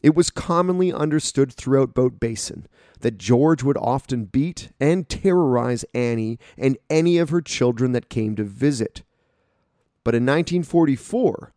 It 0.00 0.14
was 0.14 0.30
commonly 0.30 0.92
understood 0.92 1.52
throughout 1.52 1.94
Boat 1.94 2.20
Basin 2.20 2.66
that 3.00 3.18
George 3.18 3.62
would 3.62 3.76
often 3.76 4.26
beat 4.26 4.70
and 4.80 5.08
terrorize 5.08 5.84
Annie 5.92 6.38
and 6.56 6.78
any 6.88 7.18
of 7.18 7.30
her 7.30 7.40
children 7.40 7.92
that 7.92 8.08
came 8.08 8.36
to 8.36 8.44
visit. 8.44 9.02
But 10.04 10.14
in 10.14 10.22
1944, 10.22 11.52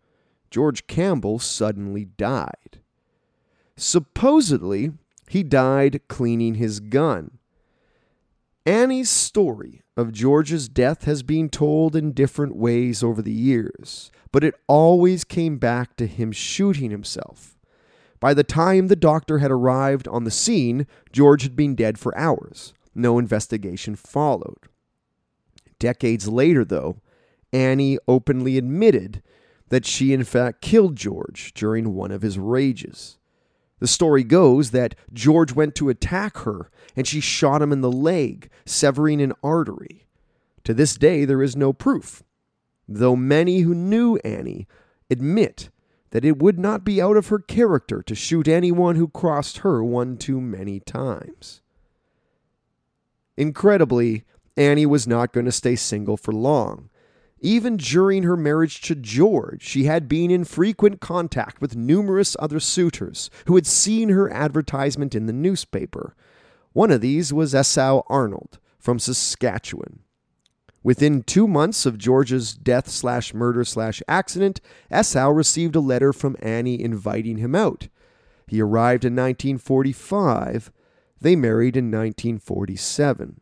George 0.49 0.87
Campbell 0.87 1.39
suddenly 1.39 2.05
died. 2.05 2.79
Supposedly, 3.77 4.91
he 5.29 5.43
died 5.43 6.01
cleaning 6.07 6.55
his 6.55 6.79
gun. 6.79 7.37
Annie's 8.65 9.09
story 9.09 9.81
of 9.95 10.11
George's 10.11 10.67
death 10.67 11.05
has 11.05 11.23
been 11.23 11.49
told 11.49 11.95
in 11.95 12.11
different 12.11 12.55
ways 12.55 13.01
over 13.01 13.21
the 13.21 13.31
years, 13.31 14.11
but 14.31 14.43
it 14.43 14.55
always 14.67 15.23
came 15.23 15.57
back 15.57 15.95
to 15.95 16.05
him 16.05 16.31
shooting 16.31 16.91
himself. 16.91 17.50
By 18.21 18.35
the 18.35 18.43
time 18.43 18.87
the 18.87 18.95
doctor 18.95 19.39
had 19.39 19.51
arrived 19.51 20.07
on 20.07 20.23
the 20.23 20.31
scene, 20.31 20.87
George 21.11 21.41
had 21.41 21.55
been 21.55 21.75
dead 21.75 21.97
for 21.97 22.17
hours. 22.17 22.73
No 22.93 23.17
investigation 23.17 23.95
followed. 23.95 24.59
Decades 25.79 26.27
later, 26.27 26.63
though, 26.63 26.97
Annie 27.51 27.97
openly 28.07 28.57
admitted 28.57 29.23
that 29.69 29.85
she 29.85 30.13
in 30.13 30.23
fact 30.23 30.61
killed 30.61 30.95
George 30.95 31.53
during 31.55 31.95
one 31.95 32.11
of 32.11 32.21
his 32.21 32.37
rages. 32.37 33.17
The 33.79 33.87
story 33.87 34.23
goes 34.23 34.69
that 34.69 34.93
George 35.11 35.53
went 35.53 35.73
to 35.75 35.89
attack 35.89 36.37
her 36.39 36.69
and 36.95 37.07
she 37.07 37.19
shot 37.19 37.63
him 37.63 37.71
in 37.71 37.81
the 37.81 37.91
leg, 37.91 38.51
severing 38.65 39.19
an 39.19 39.33
artery. 39.43 40.05
To 40.65 40.75
this 40.75 40.95
day, 40.95 41.25
there 41.25 41.41
is 41.41 41.55
no 41.55 41.73
proof, 41.73 42.21
though 42.87 43.15
many 43.15 43.61
who 43.61 43.73
knew 43.73 44.17
Annie 44.17 44.67
admit 45.09 45.71
that 46.11 46.25
it 46.25 46.39
would 46.39 46.59
not 46.59 46.85
be 46.85 47.01
out 47.01 47.17
of 47.17 47.27
her 47.27 47.39
character 47.39 48.01
to 48.03 48.15
shoot 48.15 48.47
anyone 48.47 48.95
who 48.95 49.07
crossed 49.07 49.59
her 49.59 49.83
one 49.83 50.17
too 50.17 50.39
many 50.39 50.79
times. 50.79 51.61
Incredibly, 53.37 54.23
Annie 54.55 54.85
was 54.85 55.07
not 55.07 55.33
going 55.33 55.45
to 55.45 55.51
stay 55.51 55.75
single 55.75 56.17
for 56.17 56.33
long. 56.33 56.89
Even 57.39 57.77
during 57.77 58.21
her 58.23 58.37
marriage 58.37 58.81
to 58.81 58.93
George, 58.93 59.63
she 59.63 59.85
had 59.85 60.07
been 60.07 60.29
in 60.29 60.45
frequent 60.45 61.01
contact 61.01 61.59
with 61.59 61.75
numerous 61.75 62.35
other 62.39 62.59
suitors 62.59 63.31
who 63.47 63.55
had 63.55 63.65
seen 63.65 64.09
her 64.09 64.31
advertisement 64.31 65.15
in 65.15 65.25
the 65.25 65.33
newspaper. 65.33 66.15
One 66.73 66.91
of 66.91 67.01
these 67.01 67.33
was 67.33 67.55
Esau 67.55 68.03
Arnold 68.07 68.59
from 68.77 68.99
Saskatchewan. 68.99 70.01
Within 70.83 71.21
two 71.21 71.47
months 71.47 71.85
of 71.85 71.99
George's 71.99 72.53
death 72.53 72.89
slash 72.89 73.33
murder 73.33 73.63
slash 73.63 74.01
accident, 74.07 74.61
Esau 74.91 75.29
received 75.29 75.75
a 75.75 75.79
letter 75.79 76.11
from 76.11 76.35
Annie 76.39 76.81
inviting 76.81 77.37
him 77.37 77.53
out. 77.53 77.87
He 78.47 78.61
arrived 78.61 79.05
in 79.05 79.13
1945. 79.13 80.71
They 81.19 81.35
married 81.35 81.77
in 81.77 81.85
1947. 81.85 83.39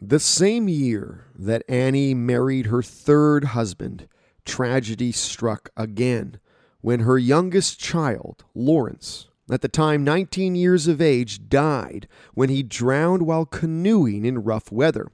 The 0.00 0.18
same 0.18 0.66
year 0.66 1.26
that 1.38 1.62
Annie 1.68 2.14
married 2.14 2.66
her 2.66 2.82
third 2.82 3.44
husband, 3.44 4.08
tragedy 4.46 5.12
struck 5.12 5.68
again 5.76 6.40
when 6.80 7.00
her 7.00 7.18
youngest 7.18 7.78
child, 7.78 8.44
Lawrence, 8.54 9.28
at 9.50 9.60
the 9.60 9.68
time 9.68 10.04
19 10.04 10.54
years 10.54 10.88
of 10.88 11.02
age, 11.02 11.50
died 11.50 12.08
when 12.32 12.48
he 12.48 12.62
drowned 12.62 13.26
while 13.26 13.44
canoeing 13.44 14.24
in 14.24 14.42
rough 14.42 14.72
weather. 14.72 15.12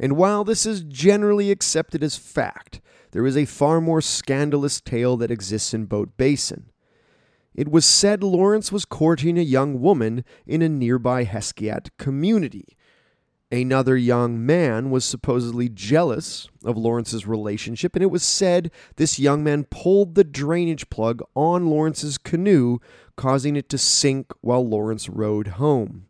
And 0.00 0.16
while 0.16 0.42
this 0.42 0.66
is 0.66 0.82
generally 0.82 1.52
accepted 1.52 2.02
as 2.02 2.16
fact, 2.16 2.80
there 3.12 3.24
is 3.24 3.36
a 3.36 3.44
far 3.44 3.80
more 3.80 4.00
scandalous 4.00 4.80
tale 4.80 5.16
that 5.18 5.30
exists 5.30 5.72
in 5.72 5.84
Boat 5.84 6.16
Basin. 6.16 6.72
It 7.54 7.70
was 7.70 7.84
said 7.84 8.24
Lawrence 8.24 8.72
was 8.72 8.84
courting 8.84 9.38
a 9.38 9.42
young 9.42 9.80
woman 9.80 10.24
in 10.46 10.62
a 10.62 10.68
nearby 10.68 11.24
Hesquiat 11.24 11.90
community 11.98 12.76
Another 13.52 13.96
young 13.96 14.46
man 14.46 14.90
was 14.90 15.04
supposedly 15.04 15.68
jealous 15.68 16.48
of 16.64 16.76
Lawrence's 16.76 17.26
relationship, 17.26 17.96
and 17.96 18.02
it 18.02 18.10
was 18.10 18.22
said 18.22 18.70
this 18.94 19.18
young 19.18 19.42
man 19.42 19.64
pulled 19.64 20.14
the 20.14 20.22
drainage 20.22 20.88
plug 20.88 21.20
on 21.34 21.66
Lawrence's 21.66 22.16
canoe, 22.16 22.78
causing 23.16 23.56
it 23.56 23.68
to 23.70 23.78
sink 23.78 24.32
while 24.40 24.66
Lawrence 24.66 25.08
rowed 25.08 25.48
home. 25.48 26.06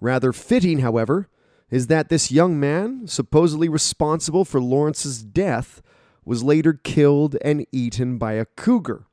Rather 0.00 0.32
fitting, 0.32 0.78
however, 0.78 1.28
is 1.70 1.88
that 1.88 2.08
this 2.08 2.30
young 2.30 2.58
man, 2.58 3.06
supposedly 3.06 3.68
responsible 3.68 4.44
for 4.44 4.60
Lawrence's 4.60 5.22
death, 5.22 5.82
was 6.24 6.42
later 6.42 6.72
killed 6.72 7.36
and 7.42 7.66
eaten 7.72 8.18
by 8.18 8.32
a 8.32 8.44
cougar. 8.44 9.06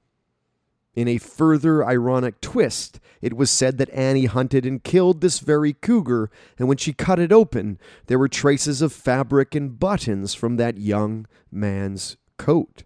In 0.96 1.08
a 1.08 1.18
further 1.18 1.84
ironic 1.84 2.40
twist, 2.42 3.00
it 3.22 3.36
was 3.36 3.50
said 3.50 3.80
that 3.80 3.90
Annie 3.90 4.26
hunted 4.26 4.66
and 4.66 4.84
killed 4.84 5.22
this 5.22 5.40
very 5.40 5.74
cougar, 5.74 6.30
and 6.60 6.68
when 6.68 6.78
she 6.78 6.94
cut 6.94 7.20
it 7.20 7.32
open, 7.32 7.80
there 8.06 8.20
were 8.20 8.28
traces 8.28 8.82
of 8.82 8.94
fabric 8.94 9.56
and 9.56 9.80
buttons 9.80 10.36
from 10.36 10.58
that 10.58 10.78
young 10.78 11.26
man's 11.52 12.18
coat. 12.38 12.84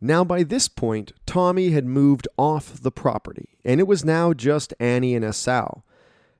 Now, 0.00 0.24
by 0.24 0.42
this 0.42 0.68
point, 0.68 1.12
Tommy 1.26 1.70
had 1.70 1.86
moved 1.86 2.26
off 2.36 2.82
the 2.82 2.90
property, 2.90 3.50
and 3.64 3.80
it 3.80 3.86
was 3.86 4.04
now 4.04 4.32
just 4.34 4.74
Annie 4.80 5.14
and 5.14 5.24
Esau. 5.24 5.80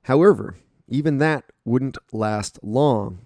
However, 0.02 0.56
even 0.92 1.18
that 1.18 1.44
wouldn't 1.64 1.98
last 2.12 2.58
long. 2.62 3.18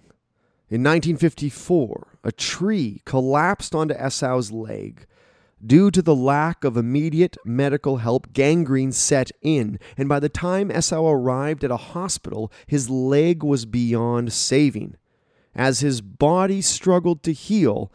In 0.69 0.83
1954, 0.83 2.19
a 2.23 2.31
tree 2.31 3.01
collapsed 3.05 3.75
onto 3.75 3.93
Esau's 3.93 4.51
leg 4.51 5.05
Due 5.65 5.89
to 5.89 6.03
the 6.03 6.15
lack 6.15 6.63
of 6.63 6.77
immediate 6.77 7.35
medical 7.43 7.97
help, 7.97 8.31
gangrene 8.31 8.91
set 8.91 9.31
in, 9.41 9.79
and 9.97 10.07
by 10.07 10.19
the 10.19 10.29
time 10.29 10.71
Esau 10.71 11.09
arrived 11.09 11.63
at 11.63 11.71
a 11.71 11.77
hospital, 11.77 12.51
his 12.67 12.91
leg 12.91 13.43
was 13.43 13.65
beyond 13.65 14.31
saving. 14.31 14.95
As 15.55 15.79
his 15.79 16.01
body 16.01 16.61
struggled 16.61 17.23
to 17.23 17.33
heal, 17.33 17.91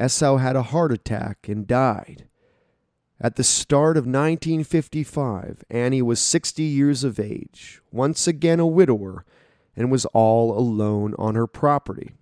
Esau 0.00 0.36
had 0.36 0.54
a 0.54 0.62
heart 0.62 0.92
attack 0.92 1.48
and 1.48 1.66
died. 1.66 2.28
At 3.22 3.36
the 3.36 3.44
start 3.44 3.98
of 3.98 4.04
1955, 4.04 5.62
Annie 5.68 6.00
was 6.00 6.20
60 6.20 6.62
years 6.62 7.04
of 7.04 7.20
age, 7.20 7.82
once 7.92 8.26
again 8.26 8.58
a 8.58 8.66
widower, 8.66 9.26
and 9.76 9.90
was 9.90 10.06
all 10.06 10.58
alone 10.58 11.14
on 11.18 11.34
her 11.34 11.46
property. 11.46 12.12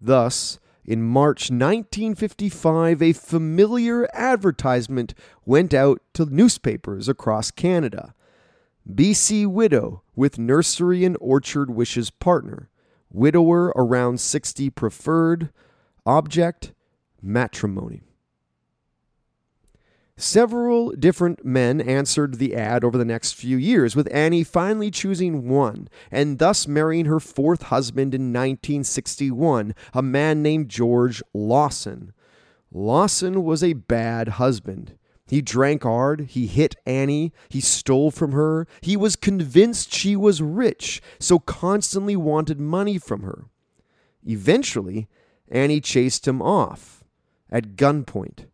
Thus, 0.00 0.60
in 0.84 1.02
March 1.02 1.50
1955, 1.50 3.02
a 3.02 3.12
familiar 3.12 4.08
advertisement 4.14 5.12
went 5.44 5.74
out 5.74 6.00
to 6.14 6.24
newspapers 6.24 7.08
across 7.08 7.50
Canada. 7.50 8.14
BC 8.88 9.48
widow 9.48 10.02
with 10.14 10.38
nursery 10.38 11.04
and 11.04 11.16
orchard 11.20 11.68
wishes 11.68 12.10
partner. 12.10 12.68
Widower 13.10 13.72
around 13.74 14.20
60 14.20 14.70
preferred. 14.70 15.50
Object 16.06 16.72
matrimony. 17.20 18.02
Several 20.20 20.90
different 20.90 21.46
men 21.46 21.80
answered 21.80 22.34
the 22.34 22.54
ad 22.54 22.84
over 22.84 22.98
the 22.98 23.06
next 23.06 23.32
few 23.32 23.56
years, 23.56 23.96
with 23.96 24.06
Annie 24.12 24.44
finally 24.44 24.90
choosing 24.90 25.48
one 25.48 25.88
and 26.10 26.38
thus 26.38 26.68
marrying 26.68 27.06
her 27.06 27.18
fourth 27.18 27.62
husband 27.62 28.14
in 28.14 28.30
1961, 28.30 29.74
a 29.94 30.02
man 30.02 30.42
named 30.42 30.68
George 30.68 31.22
Lawson. 31.32 32.12
Lawson 32.70 33.44
was 33.44 33.64
a 33.64 33.72
bad 33.72 34.28
husband. 34.28 34.98
He 35.26 35.40
drank 35.40 35.84
hard, 35.84 36.26
he 36.28 36.46
hit 36.46 36.76
Annie, 36.84 37.32
he 37.48 37.62
stole 37.62 38.10
from 38.10 38.32
her, 38.32 38.66
he 38.82 38.98
was 38.98 39.16
convinced 39.16 39.90
she 39.90 40.16
was 40.16 40.42
rich, 40.42 41.00
so 41.18 41.38
constantly 41.38 42.14
wanted 42.14 42.60
money 42.60 42.98
from 42.98 43.22
her. 43.22 43.46
Eventually, 44.26 45.08
Annie 45.48 45.80
chased 45.80 46.28
him 46.28 46.42
off 46.42 47.04
at 47.50 47.74
gunpoint. 47.74 48.49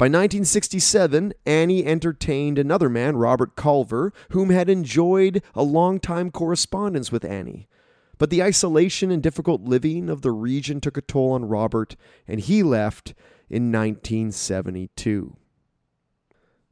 By 0.00 0.06
1967, 0.06 1.34
Annie 1.44 1.84
entertained 1.84 2.58
another 2.58 2.88
man, 2.88 3.18
Robert 3.18 3.54
Culver, 3.54 4.14
whom 4.30 4.48
had 4.48 4.70
enjoyed 4.70 5.42
a 5.54 5.62
long-time 5.62 6.30
correspondence 6.30 7.12
with 7.12 7.22
Annie. 7.22 7.68
But 8.16 8.30
the 8.30 8.42
isolation 8.42 9.10
and 9.10 9.22
difficult 9.22 9.60
living 9.60 10.08
of 10.08 10.22
the 10.22 10.30
region 10.30 10.80
took 10.80 10.96
a 10.96 11.02
toll 11.02 11.32
on 11.32 11.44
Robert, 11.44 11.96
and 12.26 12.40
he 12.40 12.62
left 12.62 13.12
in 13.50 13.70
1972. 13.70 15.36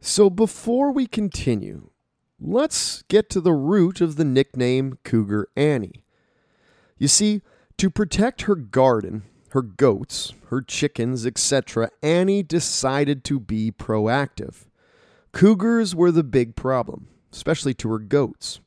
So 0.00 0.30
before 0.30 0.90
we 0.90 1.06
continue, 1.06 1.90
let's 2.40 3.02
get 3.08 3.28
to 3.28 3.42
the 3.42 3.52
root 3.52 4.00
of 4.00 4.16
the 4.16 4.24
nickname 4.24 4.96
Cougar 5.04 5.48
Annie. 5.54 6.02
You 6.96 7.08
see, 7.08 7.42
to 7.76 7.90
protect 7.90 8.42
her 8.42 8.54
garden, 8.54 9.24
her 9.50 9.62
goats, 9.62 10.34
her 10.48 10.60
chickens, 10.60 11.26
etc., 11.26 11.90
Annie 12.02 12.42
decided 12.42 13.24
to 13.24 13.40
be 13.40 13.70
proactive. 13.70 14.66
Cougars 15.32 15.94
were 15.94 16.10
the 16.10 16.24
big 16.24 16.56
problem, 16.56 17.08
especially 17.32 17.74
to 17.74 17.90
her 17.90 17.98
goats. 17.98 18.60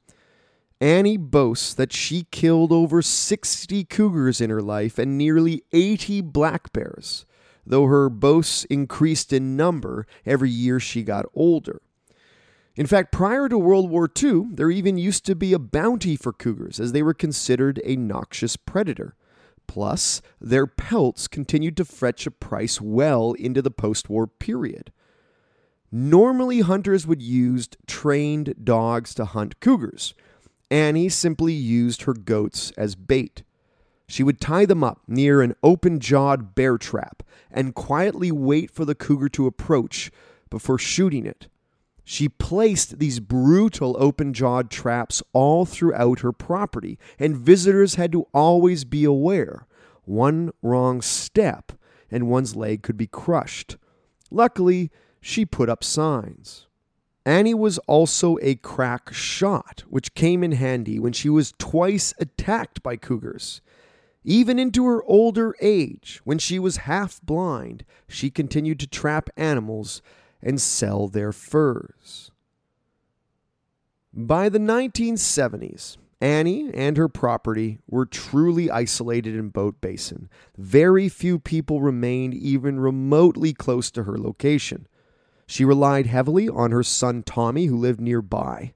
Annie 0.79 1.17
boasts 1.17 1.75
that 1.75 1.93
she 1.93 2.25
killed 2.31 2.71
over 2.71 3.03
60 3.03 3.83
cougars 3.85 4.41
in 4.41 4.49
her 4.49 4.61
life 4.61 4.97
and 4.97 5.17
nearly 5.17 5.63
80 5.71 6.21
black 6.21 6.73
bears, 6.73 7.25
though 7.65 7.85
her 7.85 8.09
boasts 8.09 8.65
increased 8.65 9.31
in 9.31 9.55
number 9.55 10.07
every 10.25 10.49
year 10.49 10.79
she 10.79 11.03
got 11.03 11.25
older. 11.35 11.81
In 12.75 12.87
fact, 12.87 13.11
prior 13.11 13.47
to 13.47 13.57
World 13.59 13.91
War 13.91 14.09
II, 14.21 14.45
there 14.53 14.71
even 14.71 14.97
used 14.97 15.25
to 15.25 15.35
be 15.35 15.53
a 15.53 15.59
bounty 15.59 16.15
for 16.15 16.33
cougars 16.33 16.79
as 16.79 16.93
they 16.93 17.03
were 17.03 17.13
considered 17.13 17.79
a 17.83 17.95
noxious 17.95 18.55
predator. 18.55 19.15
Plus, 19.71 20.21
their 20.41 20.67
pelts 20.67 21.29
continued 21.29 21.77
to 21.77 21.85
fetch 21.85 22.27
a 22.27 22.31
price 22.31 22.81
well 22.81 23.31
into 23.31 23.61
the 23.61 23.71
post 23.71 24.09
war 24.09 24.27
period. 24.27 24.91
Normally, 25.89 26.59
hunters 26.59 27.07
would 27.07 27.21
use 27.21 27.69
trained 27.87 28.53
dogs 28.65 29.13
to 29.13 29.23
hunt 29.23 29.61
cougars. 29.61 30.13
Annie 30.69 31.07
simply 31.07 31.53
used 31.53 32.01
her 32.01 32.13
goats 32.13 32.71
as 32.71 32.95
bait. 32.95 33.43
She 34.09 34.23
would 34.23 34.41
tie 34.41 34.65
them 34.65 34.83
up 34.83 35.03
near 35.07 35.41
an 35.41 35.55
open 35.63 36.01
jawed 36.01 36.53
bear 36.53 36.77
trap 36.77 37.23
and 37.49 37.73
quietly 37.73 38.29
wait 38.29 38.71
for 38.71 38.83
the 38.83 38.93
cougar 38.93 39.29
to 39.29 39.47
approach 39.47 40.11
before 40.49 40.79
shooting 40.79 41.25
it. 41.25 41.47
She 42.03 42.27
placed 42.27 42.99
these 42.99 43.19
brutal 43.19 43.95
open 43.99 44.33
jawed 44.33 44.69
traps 44.69 45.21
all 45.33 45.65
throughout 45.65 46.19
her 46.19 46.31
property, 46.31 46.97
and 47.19 47.37
visitors 47.37 47.95
had 47.95 48.11
to 48.13 48.27
always 48.33 48.83
be 48.83 49.03
aware 49.03 49.67
one 50.03 50.51
wrong 50.61 51.01
step 51.01 51.71
and 52.09 52.27
one's 52.27 52.55
leg 52.55 52.81
could 52.81 52.97
be 52.97 53.07
crushed. 53.07 53.77
Luckily, 54.29 54.91
she 55.21 55.45
put 55.45 55.69
up 55.69 55.83
signs. 55.83 56.67
Annie 57.25 57.53
was 57.53 57.77
also 57.79 58.37
a 58.41 58.55
crack 58.55 59.13
shot, 59.13 59.83
which 59.87 60.15
came 60.15 60.43
in 60.43 60.53
handy 60.53 60.99
when 60.99 61.13
she 61.13 61.29
was 61.29 61.53
twice 61.59 62.13
attacked 62.19 62.81
by 62.81 62.95
cougars. 62.95 63.61
Even 64.23 64.59
into 64.59 64.85
her 64.85 65.03
older 65.05 65.55
age, 65.61 66.19
when 66.23 66.37
she 66.37 66.59
was 66.59 66.77
half 66.77 67.21
blind, 67.21 67.85
she 68.07 68.29
continued 68.29 68.79
to 68.79 68.87
trap 68.87 69.29
animals 69.37 70.01
and 70.41 70.61
sell 70.61 71.07
their 71.07 71.31
furs. 71.31 72.31
By 74.13 74.49
the 74.49 74.59
1970s, 74.59 75.97
Annie 76.19 76.69
and 76.73 76.97
her 76.97 77.07
property 77.07 77.79
were 77.87 78.05
truly 78.05 78.69
isolated 78.69 79.35
in 79.35 79.49
Boat 79.49 79.81
Basin. 79.81 80.29
Very 80.57 81.09
few 81.09 81.39
people 81.39 81.81
remained 81.81 82.35
even 82.35 82.79
remotely 82.79 83.53
close 83.53 83.89
to 83.91 84.03
her 84.03 84.17
location. 84.17 84.87
She 85.47 85.65
relied 85.65 86.05
heavily 86.05 86.47
on 86.47 86.71
her 86.71 86.83
son 86.83 87.23
Tommy, 87.23 87.65
who 87.65 87.75
lived 87.75 87.99
nearby. 87.99 88.73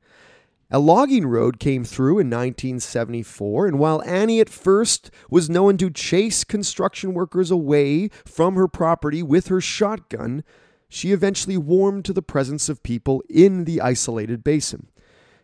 A 0.71 0.79
logging 0.79 1.27
road 1.27 1.59
came 1.59 1.83
through 1.83 2.19
in 2.19 2.27
1974, 2.29 3.67
and 3.67 3.77
while 3.77 4.01
Annie 4.01 4.39
at 4.39 4.49
first 4.49 5.11
was 5.29 5.49
known 5.49 5.77
to 5.77 5.91
chase 5.91 6.43
construction 6.43 7.13
workers 7.13 7.51
away 7.51 8.09
from 8.25 8.55
her 8.55 8.67
property 8.67 9.21
with 9.21 9.47
her 9.47 9.61
shotgun, 9.61 10.43
she 10.89 11.11
eventually 11.11 11.57
warmed 11.57 12.05
to 12.05 12.13
the 12.13 12.21
presence 12.21 12.69
of 12.69 12.83
people 12.83 13.23
in 13.29 13.65
the 13.65 13.81
isolated 13.81 14.43
basin. 14.43 14.87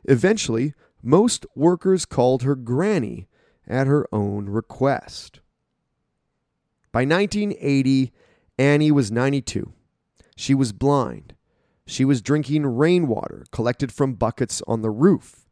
Eventually, 0.06 0.74
most 1.04 1.46
workers 1.56 2.06
called 2.06 2.44
her 2.44 2.56
Granny 2.56 3.28
at 3.68 3.88
her 3.88 4.08
own 4.12 4.48
request. 4.48 5.40
By 6.92 7.06
1980, 7.06 8.12
Annie 8.58 8.92
was 8.92 9.12
92. 9.12 9.72
She 10.36 10.54
was 10.54 10.72
blind. 10.72 11.36
She 11.86 12.06
was 12.06 12.22
drinking 12.22 12.66
rainwater 12.66 13.46
collected 13.52 13.92
from 13.92 14.14
buckets 14.14 14.62
on 14.68 14.82
the 14.82 14.90
roof. 14.90 15.48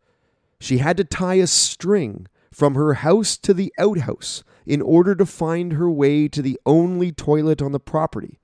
She 0.60 0.78
had 0.80 0.98
to 0.98 1.04
tie 1.04 1.36
a 1.36 1.48
string 1.48 2.28
from 2.52 2.76
her 2.76 2.96
house 2.96 3.38
to 3.38 3.54
the 3.54 3.74
outhouse 3.78 4.44
in 4.66 4.82
order 4.82 5.16
to 5.16 5.26
find 5.26 5.74
her 5.74 5.90
way 5.90 6.28
to 6.28 6.42
the 6.42 6.60
only 6.66 7.12
toilet 7.12 7.62
on 7.62 7.72
the 7.72 7.80
property. 7.80 8.40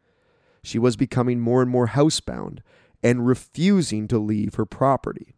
She 0.65 0.80
was 0.80 0.95
becoming 0.95 1.39
more 1.39 1.62
and 1.62 1.69
more 1.69 1.89
housebound 1.89 2.60
and 3.04 3.28
refusing 3.28 4.08
to 4.08 4.17
leave 4.17 4.56
her 4.56 4.65
property. 4.65 5.36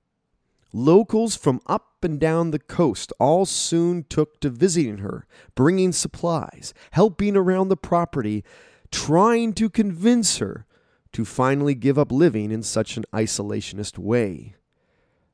Locals 0.72 1.36
from 1.36 1.60
up 1.68 1.98
and 2.02 2.18
down 2.18 2.52
the 2.52 2.60
coast 2.60 3.12
all 3.20 3.46
soon 3.46 4.06
took 4.08 4.40
to 4.40 4.50
visiting 4.50 5.00
her, 5.00 5.28
bringing 5.54 5.92
supplies, 5.92 6.74
helping 6.92 7.36
around 7.36 7.68
the 7.68 7.76
property, 7.76 8.46
trying 8.90 9.52
to 9.52 9.70
convince 9.70 10.38
her 10.38 10.66
to 11.12 11.26
finally 11.26 11.76
give 11.76 12.00
up 12.00 12.10
living 12.10 12.50
in 12.50 12.64
such 12.64 12.96
an 12.96 13.04
isolationist 13.12 13.98
way. 13.98 14.56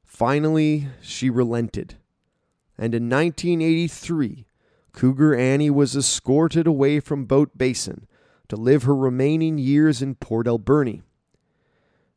Finally, 0.04 0.88
she 1.02 1.30
relented. 1.30 1.98
And 2.80 2.96
in 2.96 3.10
1983, 3.10 4.48
Cougar 4.92 5.36
Annie 5.36 5.70
was 5.70 5.96
escorted 5.96 6.66
away 6.66 7.00
from 7.00 7.26
Boat 7.26 7.56
Basin 7.56 8.08
to 8.50 8.56
live 8.56 8.84
her 8.84 8.96
remaining 8.96 9.58
years 9.58 10.02
in 10.02 10.16
Port 10.16 10.48
Alberni. 10.48 11.02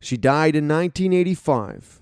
She 0.00 0.16
died 0.16 0.54
in 0.54 0.68
1985, 0.68 2.00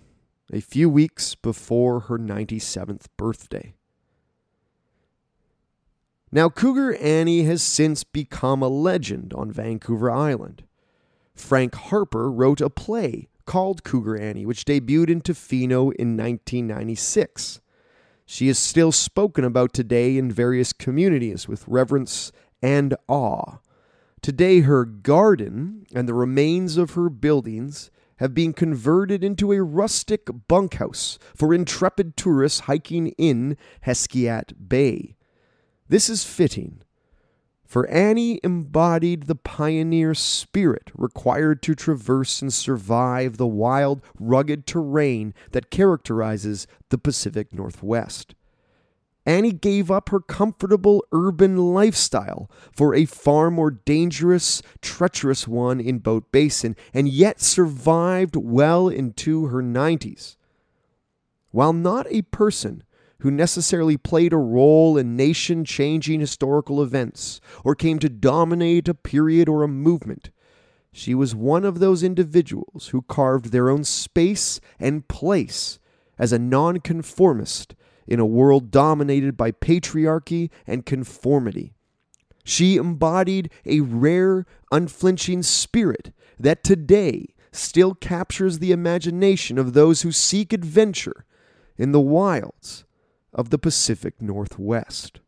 a 0.52 0.60
few 0.60 0.88
weeks 0.88 1.34
before 1.34 2.00
her 2.00 2.18
97th 2.18 3.06
birthday. 3.16 3.74
Now, 6.32 6.48
Cougar 6.48 6.96
Annie 6.96 7.44
has 7.44 7.62
since 7.62 8.02
become 8.02 8.60
a 8.60 8.68
legend 8.68 9.32
on 9.34 9.52
Vancouver 9.52 10.10
Island. 10.10 10.64
Frank 11.34 11.74
Harper 11.76 12.30
wrote 12.30 12.60
a 12.60 12.68
play 12.68 13.28
called 13.46 13.84
Cougar 13.84 14.16
Annie, 14.16 14.46
which 14.46 14.64
debuted 14.64 15.10
in 15.10 15.20
Tofino 15.20 15.92
in 15.92 16.16
1996. 16.16 17.60
She 18.26 18.48
is 18.48 18.58
still 18.58 18.90
spoken 18.90 19.44
about 19.44 19.72
today 19.72 20.16
in 20.16 20.32
various 20.32 20.72
communities 20.72 21.46
with 21.46 21.68
reverence 21.68 22.32
and 22.62 22.96
awe. 23.06 23.58
Today, 24.24 24.60
her 24.60 24.86
garden 24.86 25.84
and 25.94 26.08
the 26.08 26.14
remains 26.14 26.78
of 26.78 26.92
her 26.92 27.10
buildings 27.10 27.90
have 28.20 28.32
been 28.32 28.54
converted 28.54 29.22
into 29.22 29.52
a 29.52 29.62
rustic 29.62 30.30
bunkhouse 30.48 31.18
for 31.36 31.52
intrepid 31.52 32.16
tourists 32.16 32.60
hiking 32.60 33.08
in 33.18 33.58
Hesquiat 33.82 34.66
Bay. 34.66 35.16
This 35.90 36.08
is 36.08 36.24
fitting 36.24 36.80
for 37.66 37.86
Annie 37.88 38.40
embodied 38.42 39.24
the 39.24 39.34
pioneer 39.34 40.14
spirit 40.14 40.90
required 40.94 41.60
to 41.64 41.74
traverse 41.74 42.40
and 42.40 42.50
survive 42.50 43.36
the 43.36 43.46
wild, 43.46 44.00
rugged 44.18 44.66
terrain 44.66 45.34
that 45.50 45.70
characterizes 45.70 46.66
the 46.88 46.96
Pacific 46.96 47.52
Northwest. 47.52 48.34
Annie 49.26 49.52
gave 49.52 49.90
up 49.90 50.10
her 50.10 50.20
comfortable 50.20 51.04
urban 51.12 51.56
lifestyle 51.56 52.50
for 52.72 52.94
a 52.94 53.06
far 53.06 53.50
more 53.50 53.70
dangerous, 53.70 54.60
treacherous 54.82 55.48
one 55.48 55.80
in 55.80 55.98
Boat 55.98 56.30
Basin, 56.30 56.76
and 56.92 57.08
yet 57.08 57.40
survived 57.40 58.36
well 58.36 58.88
into 58.88 59.46
her 59.46 59.62
90s. 59.62 60.36
While 61.52 61.72
not 61.72 62.06
a 62.10 62.22
person 62.22 62.82
who 63.20 63.30
necessarily 63.30 63.96
played 63.96 64.34
a 64.34 64.36
role 64.36 64.98
in 64.98 65.16
nation 65.16 65.64
changing 65.64 66.20
historical 66.20 66.82
events 66.82 67.40
or 67.64 67.74
came 67.74 67.98
to 67.98 68.10
dominate 68.10 68.86
a 68.86 68.92
period 68.92 69.48
or 69.48 69.62
a 69.62 69.68
movement. 69.68 70.28
She 70.92 71.14
was 71.14 71.34
one 71.34 71.64
of 71.64 71.78
those 71.78 72.02
individuals 72.02 72.88
who 72.88 73.00
carved 73.02 73.46
their 73.46 73.70
own 73.70 73.82
space 73.84 74.60
and 74.78 75.08
place 75.08 75.78
as 76.18 76.32
a 76.32 76.38
nonconformist 76.38 77.74
in 78.06 78.20
a 78.20 78.26
world 78.26 78.70
dominated 78.70 79.36
by 79.36 79.52
patriarchy 79.52 80.50
and 80.66 80.86
conformity. 80.86 81.72
She 82.44 82.76
embodied 82.76 83.50
a 83.64 83.80
rare, 83.80 84.44
unflinching 84.70 85.42
spirit 85.42 86.12
that 86.38 86.62
today 86.62 87.34
still 87.52 87.94
captures 87.94 88.58
the 88.58 88.72
imagination 88.72 89.58
of 89.58 89.72
those 89.72 90.02
who 90.02 90.12
seek 90.12 90.52
adventure 90.52 91.24
in 91.76 91.92
the 91.92 92.00
wilds 92.00 92.84
of 93.32 93.50
the 93.50 93.58
Pacific 93.58 94.20
Northwest. 94.20 95.20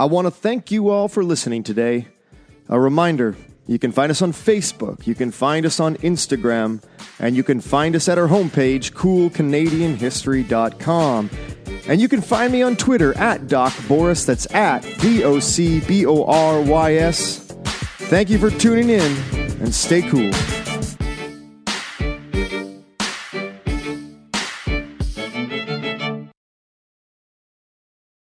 I 0.00 0.04
want 0.04 0.26
to 0.26 0.30
thank 0.30 0.70
you 0.70 0.90
all 0.90 1.08
for 1.08 1.24
listening 1.24 1.62
today. 1.62 2.08
A 2.68 2.78
reminder 2.78 3.36
you 3.68 3.78
can 3.78 3.92
find 3.92 4.10
us 4.10 4.20
on 4.22 4.32
Facebook, 4.32 5.06
you 5.06 5.14
can 5.14 5.30
find 5.30 5.64
us 5.64 5.78
on 5.78 5.94
Instagram, 5.98 6.82
and 7.20 7.36
you 7.36 7.44
can 7.44 7.60
find 7.60 7.94
us 7.94 8.08
at 8.08 8.18
our 8.18 8.26
homepage, 8.28 8.94
coolcanadianhistory.com. 8.94 11.30
And 11.86 12.00
you 12.00 12.08
can 12.08 12.22
find 12.22 12.52
me 12.52 12.62
on 12.62 12.74
Twitter 12.76 13.16
at 13.18 13.46
Doc 13.46 13.72
Borys, 13.86 14.26
that's 14.26 14.52
at 14.54 14.80
D 15.00 15.22
O 15.22 15.38
C 15.38 15.80
B 15.80 16.06
O 16.06 16.24
R 16.24 16.62
Y 16.62 16.94
S. 16.94 17.38
Thank 18.08 18.30
you 18.30 18.38
for 18.38 18.48
tuning 18.50 18.88
in 18.88 19.16
and 19.60 19.74
stay 19.74 20.00
cool. 20.02 20.30